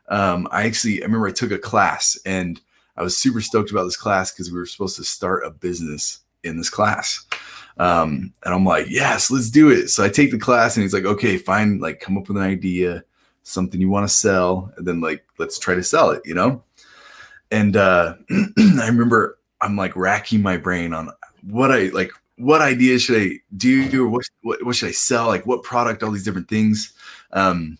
um, 0.09 0.47
I 0.51 0.65
actually 0.65 1.01
I 1.01 1.05
remember 1.05 1.27
I 1.27 1.31
took 1.31 1.51
a 1.51 1.57
class 1.57 2.17
and 2.25 2.61
I 2.95 3.03
was 3.03 3.17
super 3.17 3.41
stoked 3.41 3.71
about 3.71 3.85
this 3.85 3.97
class 3.97 4.31
because 4.31 4.51
we 4.51 4.59
were 4.59 4.65
supposed 4.65 4.95
to 4.97 5.03
start 5.03 5.45
a 5.45 5.49
business 5.49 6.19
in 6.43 6.57
this 6.57 6.69
class. 6.69 7.25
Um, 7.77 8.33
and 8.45 8.53
I'm 8.53 8.63
like, 8.63 8.87
yes, 8.89 9.29
let's 9.29 9.49
do 9.49 9.69
it. 9.69 9.89
So 9.89 10.03
I 10.03 10.09
take 10.09 10.31
the 10.31 10.37
class 10.37 10.77
and 10.77 10.83
he's 10.83 10.93
like, 10.93 11.05
okay, 11.05 11.37
fine, 11.37 11.79
like 11.79 11.99
come 11.99 12.17
up 12.17 12.27
with 12.27 12.37
an 12.37 12.43
idea, 12.43 13.03
something 13.43 13.81
you 13.81 13.89
want 13.89 14.07
to 14.07 14.15
sell, 14.15 14.71
and 14.77 14.87
then 14.87 15.01
like 15.01 15.25
let's 15.37 15.59
try 15.59 15.75
to 15.75 15.83
sell 15.83 16.11
it, 16.11 16.21
you 16.23 16.33
know? 16.33 16.63
And 17.51 17.75
uh, 17.75 18.15
I 18.29 18.87
remember 18.87 19.39
I'm 19.61 19.75
like 19.75 19.95
racking 19.95 20.41
my 20.41 20.57
brain 20.57 20.93
on 20.93 21.09
what 21.43 21.71
I 21.71 21.85
like. 21.87 22.11
What 22.37 22.61
ideas 22.61 23.03
should 23.03 23.21
I 23.21 23.39
do, 23.55 24.05
or 24.05 24.09
what, 24.09 24.25
what, 24.41 24.65
what 24.65 24.75
should 24.75 24.89
I 24.89 24.91
sell? 24.91 25.27
Like 25.27 25.45
what 25.45 25.63
product? 25.63 26.03
All 26.03 26.11
these 26.11 26.25
different 26.25 26.49
things. 26.49 26.93
Um, 27.31 27.77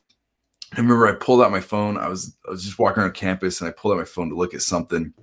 I 0.74 0.78
remember 0.78 1.08
I 1.08 1.14
pulled 1.14 1.42
out 1.42 1.52
my 1.52 1.60
phone. 1.60 1.98
I 1.98 2.08
was 2.08 2.36
I 2.48 2.52
was 2.52 2.64
just 2.64 2.80
walking 2.80 3.02
around 3.02 3.14
campus, 3.14 3.60
and 3.60 3.70
I 3.70 3.74
pulled 3.74 3.94
out 3.94 4.00
my 4.00 4.06
phone 4.06 4.30
to 4.30 4.36
look 4.36 4.54
at 4.54 4.62
something. 4.62 5.14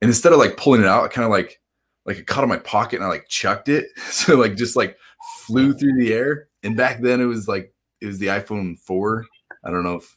And 0.00 0.08
instead 0.08 0.32
of 0.32 0.38
like 0.38 0.56
pulling 0.56 0.80
it 0.80 0.86
out, 0.86 1.04
I 1.04 1.08
kind 1.08 1.24
of 1.24 1.30
like 1.30 1.60
like 2.06 2.18
it 2.18 2.26
caught 2.26 2.44
in 2.44 2.48
my 2.48 2.58
pocket, 2.58 2.96
and 2.96 3.04
I 3.04 3.08
like 3.08 3.28
chucked 3.28 3.68
it. 3.68 3.88
So 4.10 4.36
like 4.36 4.56
just 4.56 4.76
like 4.76 4.96
flew 5.46 5.72
through 5.72 5.98
the 5.98 6.12
air. 6.12 6.48
And 6.62 6.76
back 6.76 7.00
then 7.00 7.20
it 7.20 7.26
was 7.26 7.48
like 7.48 7.74
it 8.00 8.06
was 8.06 8.18
the 8.18 8.26
iPhone 8.26 8.78
four. 8.78 9.26
I 9.64 9.70
don't 9.70 9.84
know 9.84 9.96
if 9.96 10.16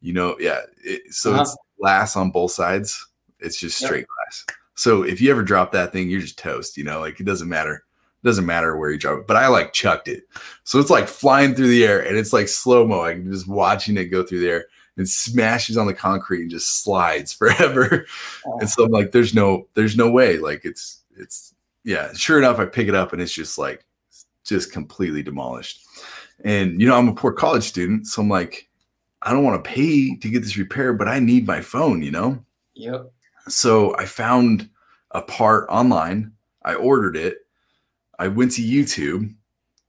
you 0.00 0.12
know. 0.12 0.36
Yeah. 0.38 0.60
It, 0.84 1.12
so 1.12 1.32
uh-huh. 1.32 1.42
it's 1.42 1.56
glass 1.80 2.16
on 2.16 2.30
both 2.30 2.52
sides. 2.52 3.06
It's 3.40 3.58
just 3.58 3.78
straight 3.78 4.00
yep. 4.00 4.08
glass. 4.08 4.46
So 4.74 5.02
if 5.02 5.20
you 5.20 5.30
ever 5.30 5.42
drop 5.42 5.72
that 5.72 5.92
thing, 5.92 6.08
you're 6.08 6.20
just 6.20 6.38
toast. 6.38 6.76
You 6.76 6.84
know, 6.84 7.00
like 7.00 7.20
it 7.20 7.24
doesn't 7.24 7.48
matter. 7.48 7.84
It 8.22 8.26
doesn't 8.26 8.46
matter 8.46 8.76
where 8.76 8.90
you 8.90 8.98
drop 8.98 9.20
it. 9.20 9.26
But 9.26 9.36
I 9.36 9.48
like 9.48 9.72
chucked 9.72 10.08
it, 10.08 10.24
so 10.64 10.78
it's 10.78 10.90
like 10.90 11.08
flying 11.08 11.54
through 11.54 11.68
the 11.68 11.84
air, 11.84 12.00
and 12.00 12.16
it's 12.16 12.32
like 12.32 12.48
slow 12.48 12.86
mo. 12.86 13.02
I'm 13.02 13.30
just 13.30 13.46
watching 13.46 13.96
it 13.96 14.06
go 14.06 14.22
through 14.22 14.40
the 14.40 14.48
air, 14.48 14.66
and 14.96 15.08
smashes 15.08 15.76
on 15.76 15.86
the 15.86 15.94
concrete 15.94 16.42
and 16.42 16.50
just 16.50 16.82
slides 16.82 17.32
forever. 17.34 18.06
Oh. 18.46 18.58
And 18.60 18.68
so 18.68 18.84
I'm 18.84 18.90
like, 18.90 19.12
there's 19.12 19.34
no, 19.34 19.66
there's 19.74 19.96
no 19.96 20.10
way. 20.10 20.38
Like 20.38 20.64
it's, 20.64 21.02
it's, 21.16 21.54
yeah. 21.84 22.12
Sure 22.14 22.38
enough, 22.38 22.58
I 22.58 22.66
pick 22.66 22.88
it 22.88 22.94
up 22.94 23.12
and 23.12 23.20
it's 23.20 23.32
just 23.32 23.58
like, 23.58 23.84
just 24.44 24.72
completely 24.72 25.22
demolished. 25.22 25.80
And 26.44 26.80
you 26.80 26.86
know, 26.86 26.96
I'm 26.96 27.08
a 27.08 27.14
poor 27.14 27.32
college 27.32 27.64
student, 27.64 28.06
so 28.06 28.22
I'm 28.22 28.28
like, 28.28 28.68
I 29.24 29.32
don't 29.32 29.44
want 29.44 29.62
to 29.62 29.68
pay 29.68 30.16
to 30.16 30.28
get 30.28 30.42
this 30.42 30.56
repaired, 30.56 30.98
but 30.98 31.08
I 31.08 31.18
need 31.18 31.46
my 31.46 31.60
phone. 31.60 32.02
You 32.02 32.10
know. 32.12 32.44
Yep. 32.74 33.10
So 33.48 33.96
I 33.96 34.06
found 34.06 34.68
a 35.10 35.22
part 35.22 35.66
online. 35.68 36.32
I 36.64 36.74
ordered 36.74 37.16
it. 37.16 37.38
I 38.18 38.28
went 38.28 38.52
to 38.52 38.62
YouTube. 38.62 39.34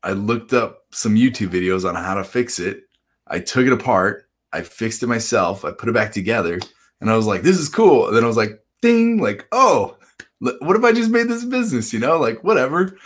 I 0.04 0.12
looked 0.12 0.54
up 0.54 0.86
some 0.92 1.16
YouTube 1.16 1.50
videos 1.50 1.88
on 1.88 1.96
how 1.96 2.16
to 2.16 2.24
fix 2.24 2.60
it. 2.60 2.84
I 3.28 3.40
took 3.40 3.66
it 3.66 3.74
apart. 3.74 4.30
I 4.54 4.62
fixed 4.62 5.04
it 5.04 5.08
myself. 5.08 5.66
I 5.66 5.72
put 5.72 5.90
it 5.90 5.94
back 5.94 6.12
together, 6.12 6.60
and 7.02 7.10
I 7.10 7.16
was 7.16 7.26
like, 7.26 7.42
"This 7.42 7.58
is 7.58 7.70
cool." 7.70 8.08
And 8.08 8.16
then 8.16 8.24
I 8.24 8.28
was 8.28 8.38
like, 8.38 8.64
"Ding!" 8.82 9.20
Like, 9.20 9.48
oh, 9.52 9.98
what 10.40 10.76
if 10.76 10.84
I 10.84 10.92
just 10.92 11.10
made 11.10 11.28
this 11.28 11.46
business? 11.46 11.94
You 11.94 12.00
know, 12.00 12.20
like 12.20 12.44
whatever. 12.44 12.98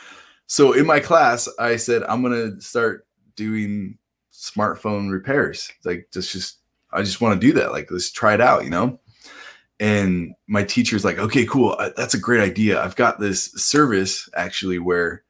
So 0.48 0.74
in 0.74 0.86
my 0.86 1.00
class, 1.00 1.48
I 1.60 1.76
said, 1.76 2.04
"I'm 2.04 2.22
gonna 2.24 2.60
start 2.60 3.08
doing 3.36 3.98
smartphone 4.40 5.12
repairs. 5.12 5.72
Like, 5.84 6.08
just 6.12 6.32
just 6.32 6.60
I 6.92 7.04
just 7.04 7.22
want 7.22 7.40
to 7.40 7.48
do 7.48 7.54
that. 7.54 7.72
Like, 7.72 7.92
let's 7.92 8.12
try 8.12 8.34
it 8.34 8.42
out. 8.42 8.64
You 8.64 8.70
know." 8.70 9.00
And 9.82 10.34
my 10.48 10.64
teacher's 10.64 11.06
like, 11.06 11.20
"Okay, 11.20 11.46
cool. 11.46 11.78
That's 11.96 12.14
a 12.14 12.20
great 12.20 12.42
idea. 12.42 12.82
I've 12.84 12.96
got 12.96 13.20
this 13.20 13.52
service 13.54 14.30
actually 14.36 14.80
where." 14.80 15.24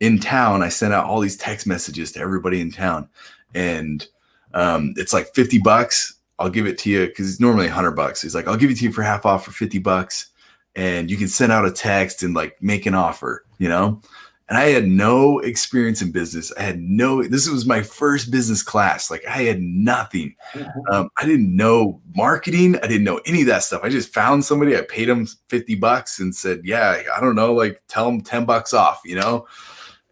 in 0.00 0.18
town, 0.18 0.62
I 0.62 0.68
sent 0.68 0.92
out 0.92 1.06
all 1.06 1.20
these 1.20 1.36
text 1.36 1.66
messages 1.66 2.12
to 2.12 2.20
everybody 2.20 2.60
in 2.60 2.70
town, 2.70 3.08
and 3.54 4.06
um, 4.54 4.94
it's 4.96 5.12
like 5.12 5.34
fifty 5.34 5.58
bucks. 5.58 6.14
I'll 6.38 6.50
give 6.50 6.66
it 6.66 6.76
to 6.78 6.90
you 6.90 7.06
because 7.06 7.30
it's 7.30 7.40
normally 7.40 7.68
hundred 7.68 7.92
bucks. 7.92 8.20
He's 8.20 8.34
like, 8.34 8.46
I'll 8.46 8.58
give 8.58 8.70
it 8.70 8.76
to 8.78 8.84
you 8.84 8.92
for 8.92 9.02
half 9.02 9.24
off 9.24 9.44
for 9.44 9.52
fifty 9.52 9.78
bucks, 9.78 10.30
and 10.74 11.10
you 11.10 11.16
can 11.16 11.28
send 11.28 11.52
out 11.52 11.66
a 11.66 11.70
text 11.70 12.22
and 12.22 12.34
like 12.34 12.60
make 12.62 12.86
an 12.86 12.94
offer, 12.94 13.44
you 13.58 13.68
know. 13.68 14.00
And 14.48 14.56
I 14.56 14.66
had 14.66 14.86
no 14.86 15.40
experience 15.40 16.02
in 16.02 16.12
business. 16.12 16.52
I 16.56 16.62
had 16.62 16.80
no. 16.80 17.22
This 17.24 17.48
was 17.48 17.66
my 17.66 17.82
first 17.82 18.30
business 18.30 18.62
class. 18.62 19.10
Like 19.10 19.24
I 19.26 19.42
had 19.42 19.60
nothing. 19.60 20.36
Mm-hmm. 20.52 20.92
Um, 20.92 21.10
I 21.18 21.26
didn't 21.26 21.54
know 21.54 22.00
marketing. 22.14 22.76
I 22.76 22.86
didn't 22.86 23.04
know 23.04 23.20
any 23.26 23.40
of 23.40 23.48
that 23.48 23.64
stuff. 23.64 23.80
I 23.82 23.88
just 23.88 24.14
found 24.14 24.44
somebody. 24.44 24.76
I 24.76 24.82
paid 24.82 25.08
them 25.08 25.26
fifty 25.48 25.74
bucks 25.74 26.20
and 26.20 26.32
said, 26.32 26.60
"Yeah, 26.62 27.02
I 27.16 27.20
don't 27.20 27.34
know. 27.34 27.54
Like 27.54 27.82
tell 27.88 28.06
them 28.06 28.20
ten 28.20 28.44
bucks 28.44 28.72
off," 28.72 29.00
you 29.04 29.16
know. 29.16 29.48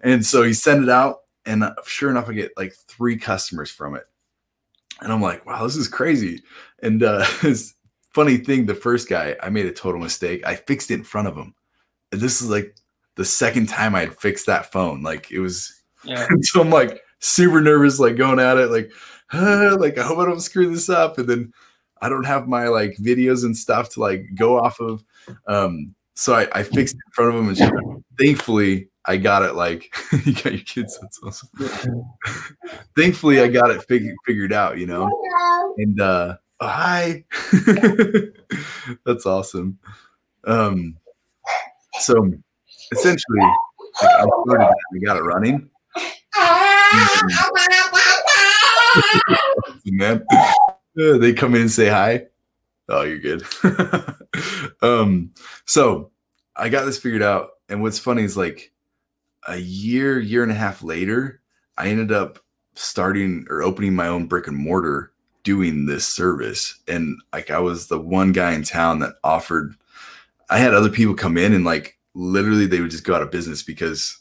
And 0.00 0.26
so 0.26 0.42
he 0.42 0.52
sent 0.52 0.82
it 0.82 0.88
out, 0.88 1.18
and 1.46 1.62
uh, 1.62 1.74
sure 1.86 2.10
enough, 2.10 2.28
I 2.28 2.32
get 2.32 2.52
like 2.56 2.74
three 2.88 3.16
customers 3.16 3.70
from 3.70 3.94
it. 3.94 4.04
And 5.00 5.12
I'm 5.12 5.22
like, 5.22 5.44
wow, 5.46 5.64
this 5.64 5.76
is 5.76 5.88
crazy. 5.88 6.42
And 6.82 7.02
uh, 7.02 7.24
this 7.42 7.74
funny 8.12 8.38
thing, 8.38 8.66
the 8.66 8.74
first 8.74 9.08
guy, 9.08 9.36
I 9.42 9.50
made 9.50 9.66
a 9.66 9.72
total 9.72 10.00
mistake. 10.00 10.46
I 10.46 10.56
fixed 10.56 10.90
it 10.90 10.94
in 10.94 11.04
front 11.04 11.28
of 11.28 11.36
him. 11.36 11.54
And 12.12 12.20
this 12.20 12.40
is 12.40 12.48
like 12.48 12.76
the 13.16 13.24
second 13.24 13.68
time 13.68 13.94
I 13.94 14.00
had 14.00 14.18
fixed 14.18 14.46
that 14.46 14.72
phone. 14.72 15.02
Like 15.02 15.30
it 15.30 15.40
was, 15.40 15.82
yeah. 16.04 16.26
so 16.42 16.60
I'm 16.60 16.70
like 16.70 17.00
super 17.20 17.60
nervous, 17.60 17.98
like 17.98 18.16
going 18.16 18.38
at 18.38 18.58
it, 18.58 18.70
like, 18.70 18.90
uh, 19.32 19.76
like 19.78 19.98
I 19.98 20.02
hope 20.02 20.18
I 20.18 20.24
don't 20.24 20.40
screw 20.40 20.72
this 20.72 20.88
up. 20.88 21.18
And 21.18 21.28
then 21.28 21.52
I 22.00 22.08
don't 22.08 22.26
have 22.26 22.48
my 22.48 22.68
like 22.68 22.96
videos 22.96 23.44
and 23.44 23.56
stuff 23.56 23.90
to 23.90 24.00
like 24.00 24.26
go 24.34 24.58
off 24.58 24.80
of. 24.80 25.04
Um, 25.46 25.94
so 26.14 26.34
I, 26.34 26.46
I 26.52 26.62
fixed 26.62 26.94
it 26.94 27.00
in 27.06 27.12
front 27.12 27.34
of 27.34 27.40
him, 27.40 27.48
and 27.48 27.58
she, 27.58 28.24
thankfully 28.24 28.88
I 29.06 29.16
got 29.16 29.42
it 29.42 29.54
like 29.54 29.94
you 30.24 30.32
got 30.32 30.52
your 30.52 30.62
kids. 30.62 30.98
That's 31.00 31.20
awesome. 31.22 31.48
Thankfully, 32.96 33.40
I 33.40 33.48
got 33.48 33.70
it 33.70 33.82
fig- 33.84 34.14
figured 34.24 34.52
out, 34.52 34.78
you 34.78 34.86
know. 34.86 35.10
And 35.76 36.00
uh, 36.00 36.36
oh, 36.60 36.66
hi. 36.66 37.24
That's 39.04 39.26
awesome. 39.26 39.78
Um, 40.44 40.96
so 42.00 42.32
essentially, 42.96 43.40
like 43.40 43.52
I 44.02 44.26
started, 44.46 44.66
I 44.66 44.98
got 45.04 45.16
it 45.16 45.22
running. 45.22 45.70
Man, 49.86 50.26
they 50.96 51.32
come 51.32 51.54
in 51.54 51.62
and 51.62 51.70
say 51.70 51.88
hi. 51.88 52.26
Oh, 52.88 53.02
you're 53.02 53.18
good. 53.18 53.44
um, 54.82 55.32
so 55.64 56.10
I 56.56 56.68
got 56.68 56.84
this 56.84 56.98
figured 56.98 57.22
out, 57.22 57.50
and 57.68 57.82
what's 57.82 57.98
funny 57.98 58.22
is 58.22 58.36
like 58.36 58.72
a 59.48 59.56
year, 59.56 60.20
year 60.20 60.42
and 60.42 60.52
a 60.52 60.56
half 60.56 60.82
later, 60.82 61.40
I 61.78 61.88
ended 61.88 62.12
up 62.12 62.38
starting 62.74 63.46
or 63.48 63.62
opening 63.62 63.94
my 63.94 64.08
own 64.08 64.26
brick 64.26 64.48
and 64.48 64.56
mortar 64.56 65.12
doing 65.44 65.86
this 65.86 66.06
service. 66.06 66.78
And 66.88 67.18
like 67.32 67.50
I 67.50 67.58
was 67.58 67.86
the 67.86 68.00
one 68.00 68.32
guy 68.32 68.52
in 68.52 68.64
town 68.64 68.98
that 69.00 69.14
offered 69.22 69.74
I 70.50 70.58
had 70.58 70.74
other 70.74 70.90
people 70.90 71.14
come 71.14 71.38
in 71.38 71.52
and 71.52 71.64
like 71.64 71.93
literally 72.14 72.66
they 72.66 72.80
would 72.80 72.90
just 72.90 73.04
go 73.04 73.14
out 73.14 73.22
of 73.22 73.30
business 73.30 73.62
because 73.62 74.18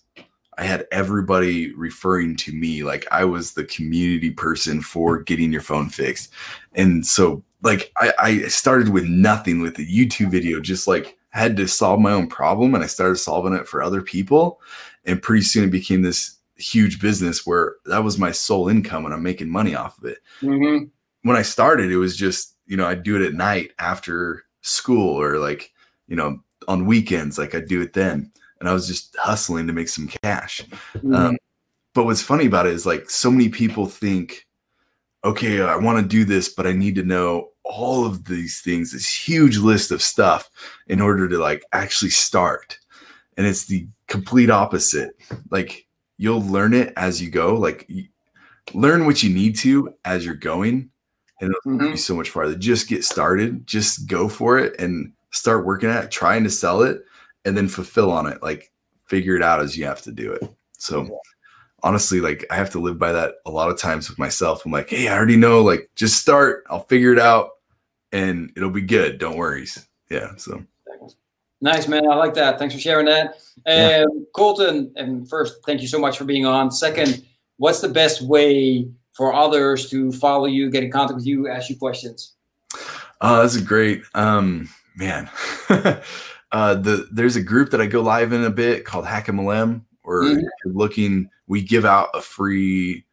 I 0.57 0.65
had 0.65 0.87
everybody 0.91 1.73
referring 1.73 2.35
to 2.37 2.53
me 2.53 2.83
like 2.83 3.07
I 3.11 3.25
was 3.25 3.53
the 3.53 3.65
community 3.65 4.31
person 4.31 4.81
for 4.81 5.19
getting 5.19 5.51
your 5.51 5.61
phone 5.61 5.89
fixed. 5.89 6.31
And 6.73 7.05
so 7.05 7.43
like 7.61 7.91
I, 7.97 8.13
I 8.19 8.41
started 8.47 8.89
with 8.89 9.05
nothing 9.05 9.61
with 9.61 9.77
a 9.79 9.85
YouTube 9.85 10.31
video, 10.31 10.59
just 10.59 10.87
like 10.87 11.17
had 11.29 11.57
to 11.57 11.67
solve 11.67 11.99
my 11.99 12.11
own 12.11 12.27
problem 12.27 12.75
and 12.75 12.83
I 12.83 12.87
started 12.87 13.15
solving 13.15 13.53
it 13.53 13.67
for 13.67 13.81
other 13.81 14.01
people 14.01 14.61
and 15.05 15.21
pretty 15.21 15.43
soon 15.43 15.63
it 15.63 15.71
became 15.71 16.03
this 16.03 16.37
huge 16.55 17.01
business 17.01 17.45
where 17.45 17.75
that 17.85 18.03
was 18.03 18.19
my 18.19 18.31
sole 18.31 18.69
income 18.69 19.05
and 19.05 19.13
I'm 19.13 19.23
making 19.23 19.49
money 19.49 19.75
off 19.75 19.97
of 19.97 20.05
it. 20.05 20.19
Mm-hmm. 20.41 20.85
When 21.23 21.37
I 21.37 21.41
started, 21.41 21.91
it 21.91 21.97
was 21.97 22.15
just 22.15 22.55
you 22.65 22.77
know 22.77 22.85
I'd 22.85 23.03
do 23.03 23.15
it 23.15 23.25
at 23.25 23.33
night 23.33 23.71
after 23.79 24.43
school 24.61 25.19
or 25.19 25.39
like 25.39 25.71
you 26.07 26.15
know 26.15 26.39
on 26.67 26.85
weekends, 26.85 27.37
like 27.37 27.55
I'd 27.55 27.67
do 27.67 27.81
it 27.81 27.93
then, 27.93 28.31
and 28.59 28.69
I 28.69 28.73
was 28.73 28.87
just 28.87 29.15
hustling 29.17 29.67
to 29.67 29.73
make 29.73 29.89
some 29.89 30.07
cash. 30.07 30.61
Mm-hmm. 30.95 31.15
Um, 31.15 31.37
but 31.93 32.05
what's 32.05 32.21
funny 32.21 32.45
about 32.45 32.65
it 32.65 32.73
is 32.73 32.85
like 32.85 33.09
so 33.09 33.29
many 33.29 33.49
people 33.49 33.85
think, 33.85 34.47
okay, 35.23 35.61
I 35.61 35.75
want 35.75 35.99
to 35.99 36.07
do 36.07 36.25
this, 36.25 36.49
but 36.49 36.67
I 36.67 36.73
need 36.73 36.95
to 36.95 37.03
know 37.03 37.49
all 37.63 38.05
of 38.05 38.25
these 38.25 38.61
things, 38.61 38.91
this 38.91 39.07
huge 39.07 39.57
list 39.57 39.91
of 39.91 40.01
stuff 40.01 40.49
in 40.87 40.99
order 40.99 41.29
to 41.29 41.37
like 41.37 41.63
actually 41.71 42.11
start. 42.11 42.77
And 43.37 43.47
it's 43.47 43.65
the 43.65 43.87
complete 44.07 44.49
opposite. 44.49 45.15
Like 45.49 45.87
you'll 46.17 46.43
learn 46.43 46.73
it 46.73 46.93
as 46.97 47.21
you 47.21 47.29
go. 47.29 47.55
Like 47.55 47.89
learn 48.73 49.05
what 49.05 49.23
you 49.23 49.33
need 49.33 49.55
to 49.57 49.93
as 50.05 50.25
you're 50.25 50.35
going, 50.35 50.89
and 51.39 51.51
it'll 51.51 51.77
mm-hmm. 51.77 51.91
be 51.91 51.97
so 51.97 52.15
much 52.15 52.29
farther. 52.29 52.55
Just 52.55 52.87
get 52.87 53.03
started. 53.03 53.65
Just 53.65 54.07
go 54.07 54.27
for 54.27 54.59
it 54.59 54.79
and 54.79 55.13
start 55.33 55.65
working 55.65 55.89
at 55.89 56.11
trying 56.11 56.45
to 56.45 56.49
sell 56.49 56.81
it, 56.83 57.03
and 57.43 57.57
then 57.57 57.67
fulfill 57.67 58.11
on 58.11 58.27
it. 58.27 58.41
Like 58.41 58.71
figure 59.05 59.35
it 59.35 59.43
out 59.43 59.59
as 59.59 59.77
you 59.77 59.85
have 59.85 60.01
to 60.03 60.11
do 60.11 60.31
it. 60.31 60.43
So 60.77 61.19
honestly, 61.83 62.21
like 62.21 62.45
I 62.49 62.55
have 62.55 62.69
to 62.71 62.79
live 62.79 62.97
by 62.97 63.11
that 63.11 63.35
a 63.45 63.51
lot 63.51 63.69
of 63.69 63.77
times 63.77 64.09
with 64.09 64.17
myself. 64.17 64.65
I'm 64.65 64.71
like, 64.71 64.89
hey, 64.89 65.09
I 65.09 65.17
already 65.17 65.35
know. 65.35 65.61
Like 65.61 65.89
just 65.95 66.21
start. 66.21 66.63
I'll 66.69 66.85
figure 66.85 67.11
it 67.11 67.19
out, 67.19 67.49
and 68.11 68.51
it'll 68.55 68.69
be 68.69 68.81
good. 68.81 69.17
Don't 69.17 69.37
worry. 69.37 69.67
Yeah. 70.09 70.35
So. 70.37 70.63
Nice, 71.61 71.87
man. 71.87 72.05
I 72.09 72.15
like 72.15 72.33
that. 72.33 72.59
Thanks 72.59 72.73
for 72.75 72.81
sharing 72.81 73.05
that. 73.05 73.39
Yeah. 73.65 74.03
Um, 74.05 74.27
Colton, 74.35 74.91
and 74.97 75.29
first, 75.29 75.63
thank 75.65 75.81
you 75.81 75.87
so 75.87 75.97
much 75.97 76.17
for 76.17 76.25
being 76.25 76.45
on. 76.45 76.71
Second, 76.71 77.25
what's 77.55 77.79
the 77.79 77.87
best 77.87 78.21
way 78.21 78.85
for 79.13 79.33
others 79.33 79.89
to 79.91 80.11
follow 80.11 80.45
you, 80.45 80.69
get 80.69 80.83
in 80.83 80.91
contact 80.91 81.15
with 81.15 81.25
you, 81.25 81.47
ask 81.47 81.69
you 81.69 81.77
questions? 81.77 82.33
Oh, 83.21 83.41
that's 83.41 83.55
a 83.55 83.61
great 83.61 84.03
um, 84.13 84.67
man. 84.95 85.29
uh, 85.69 86.75
the 86.75 87.07
there's 87.11 87.35
a 87.35 87.43
group 87.43 87.71
that 87.71 87.81
I 87.81 87.85
go 87.85 88.01
live 88.01 88.33
in 88.33 88.43
a 88.43 88.49
bit 88.49 88.85
called 88.85 89.05
Hack 89.05 89.27
MLM, 89.27 89.81
or 90.03 90.23
mm-hmm. 90.23 90.39
you're 90.39 90.73
looking, 90.73 91.29
we 91.47 91.61
give 91.61 91.85
out 91.85 92.09
a 92.13 92.21
free 92.21 93.05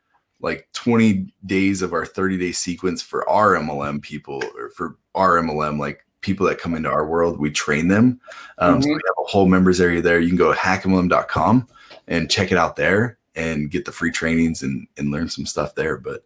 like 0.42 0.68
20 0.72 1.32
days 1.46 1.82
of 1.82 1.92
our 1.92 2.06
30 2.06 2.38
day 2.38 2.52
sequence 2.52 3.02
for 3.02 3.28
our 3.28 3.54
MLM 3.56 4.00
people 4.00 4.42
or 4.56 4.70
for 4.70 4.96
our 5.14 5.40
MLM 5.40 5.78
like 5.78 6.04
people 6.22 6.46
that 6.46 6.58
come 6.58 6.74
into 6.74 6.88
our 6.90 7.06
world, 7.06 7.38
we 7.38 7.50
train 7.50 7.88
them. 7.88 8.20
Um, 8.58 8.74
mm-hmm. 8.74 8.82
So 8.82 8.88
we 8.88 8.94
have 8.94 9.24
a 9.24 9.28
whole 9.28 9.46
members 9.46 9.80
area 9.80 10.02
there. 10.02 10.20
You 10.20 10.28
can 10.28 10.36
go 10.36 10.52
to 10.52 10.58
hackmlm.com 10.58 11.68
and 12.08 12.30
check 12.30 12.52
it 12.52 12.58
out 12.58 12.76
there 12.76 13.18
and 13.34 13.70
get 13.70 13.84
the 13.84 13.92
free 13.92 14.10
trainings 14.10 14.62
and, 14.62 14.86
and 14.96 15.10
learn 15.10 15.28
some 15.28 15.46
stuff 15.46 15.74
there. 15.74 15.96
But 15.96 16.24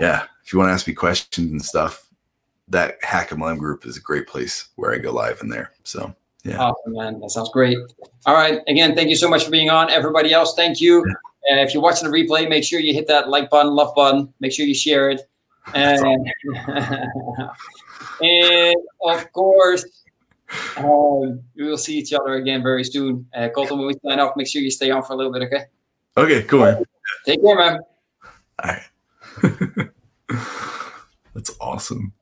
yeah, 0.00 0.24
if 0.44 0.52
you 0.52 0.58
want 0.58 0.68
to 0.68 0.72
ask 0.72 0.86
me 0.86 0.94
questions 0.94 1.50
and 1.50 1.62
stuff, 1.62 2.03
that 2.68 3.00
HackMLM 3.02 3.58
group 3.58 3.86
is 3.86 3.96
a 3.96 4.00
great 4.00 4.26
place 4.26 4.68
where 4.76 4.92
I 4.92 4.98
go 4.98 5.12
live 5.12 5.40
in 5.42 5.48
there. 5.48 5.72
So 5.84 6.14
yeah. 6.44 6.58
Awesome, 6.58 6.92
man. 6.92 7.20
That 7.20 7.30
sounds 7.30 7.50
great. 7.50 7.78
All 8.26 8.34
right. 8.34 8.60
Again, 8.68 8.94
thank 8.94 9.08
you 9.08 9.16
so 9.16 9.28
much 9.28 9.44
for 9.44 9.50
being 9.50 9.70
on. 9.70 9.90
Everybody 9.90 10.32
else, 10.32 10.54
thank 10.54 10.80
you. 10.80 11.04
Yeah. 11.06 11.58
Uh, 11.58 11.62
if 11.62 11.74
you're 11.74 11.82
watching 11.82 12.10
the 12.10 12.16
replay, 12.16 12.48
make 12.48 12.64
sure 12.64 12.80
you 12.80 12.94
hit 12.94 13.06
that 13.08 13.28
like 13.28 13.50
button, 13.50 13.72
love 13.72 13.94
button. 13.94 14.32
Make 14.40 14.52
sure 14.52 14.66
you 14.66 14.74
share 14.74 15.10
it. 15.10 15.22
And 15.74 16.30
And 18.20 18.76
of 19.02 19.32
course, 19.32 19.84
um, 20.76 21.42
we 21.56 21.64
will 21.64 21.78
see 21.78 21.98
each 21.98 22.12
other 22.12 22.34
again 22.34 22.62
very 22.62 22.84
soon. 22.84 23.26
Uh, 23.34 23.48
Colton, 23.48 23.78
when 23.78 23.88
we 23.88 23.94
sign 24.04 24.20
off, 24.20 24.36
make 24.36 24.46
sure 24.46 24.62
you 24.62 24.70
stay 24.70 24.90
on 24.90 25.02
for 25.02 25.14
a 25.14 25.16
little 25.16 25.32
bit, 25.32 25.42
okay? 25.42 25.64
Okay, 26.16 26.42
cool. 26.44 26.60
Man. 26.60 26.84
Take 27.26 27.42
care, 27.42 27.56
man. 27.56 27.80
All 28.62 28.70
right. 28.70 29.90
That's 31.34 31.50
awesome. 31.60 32.14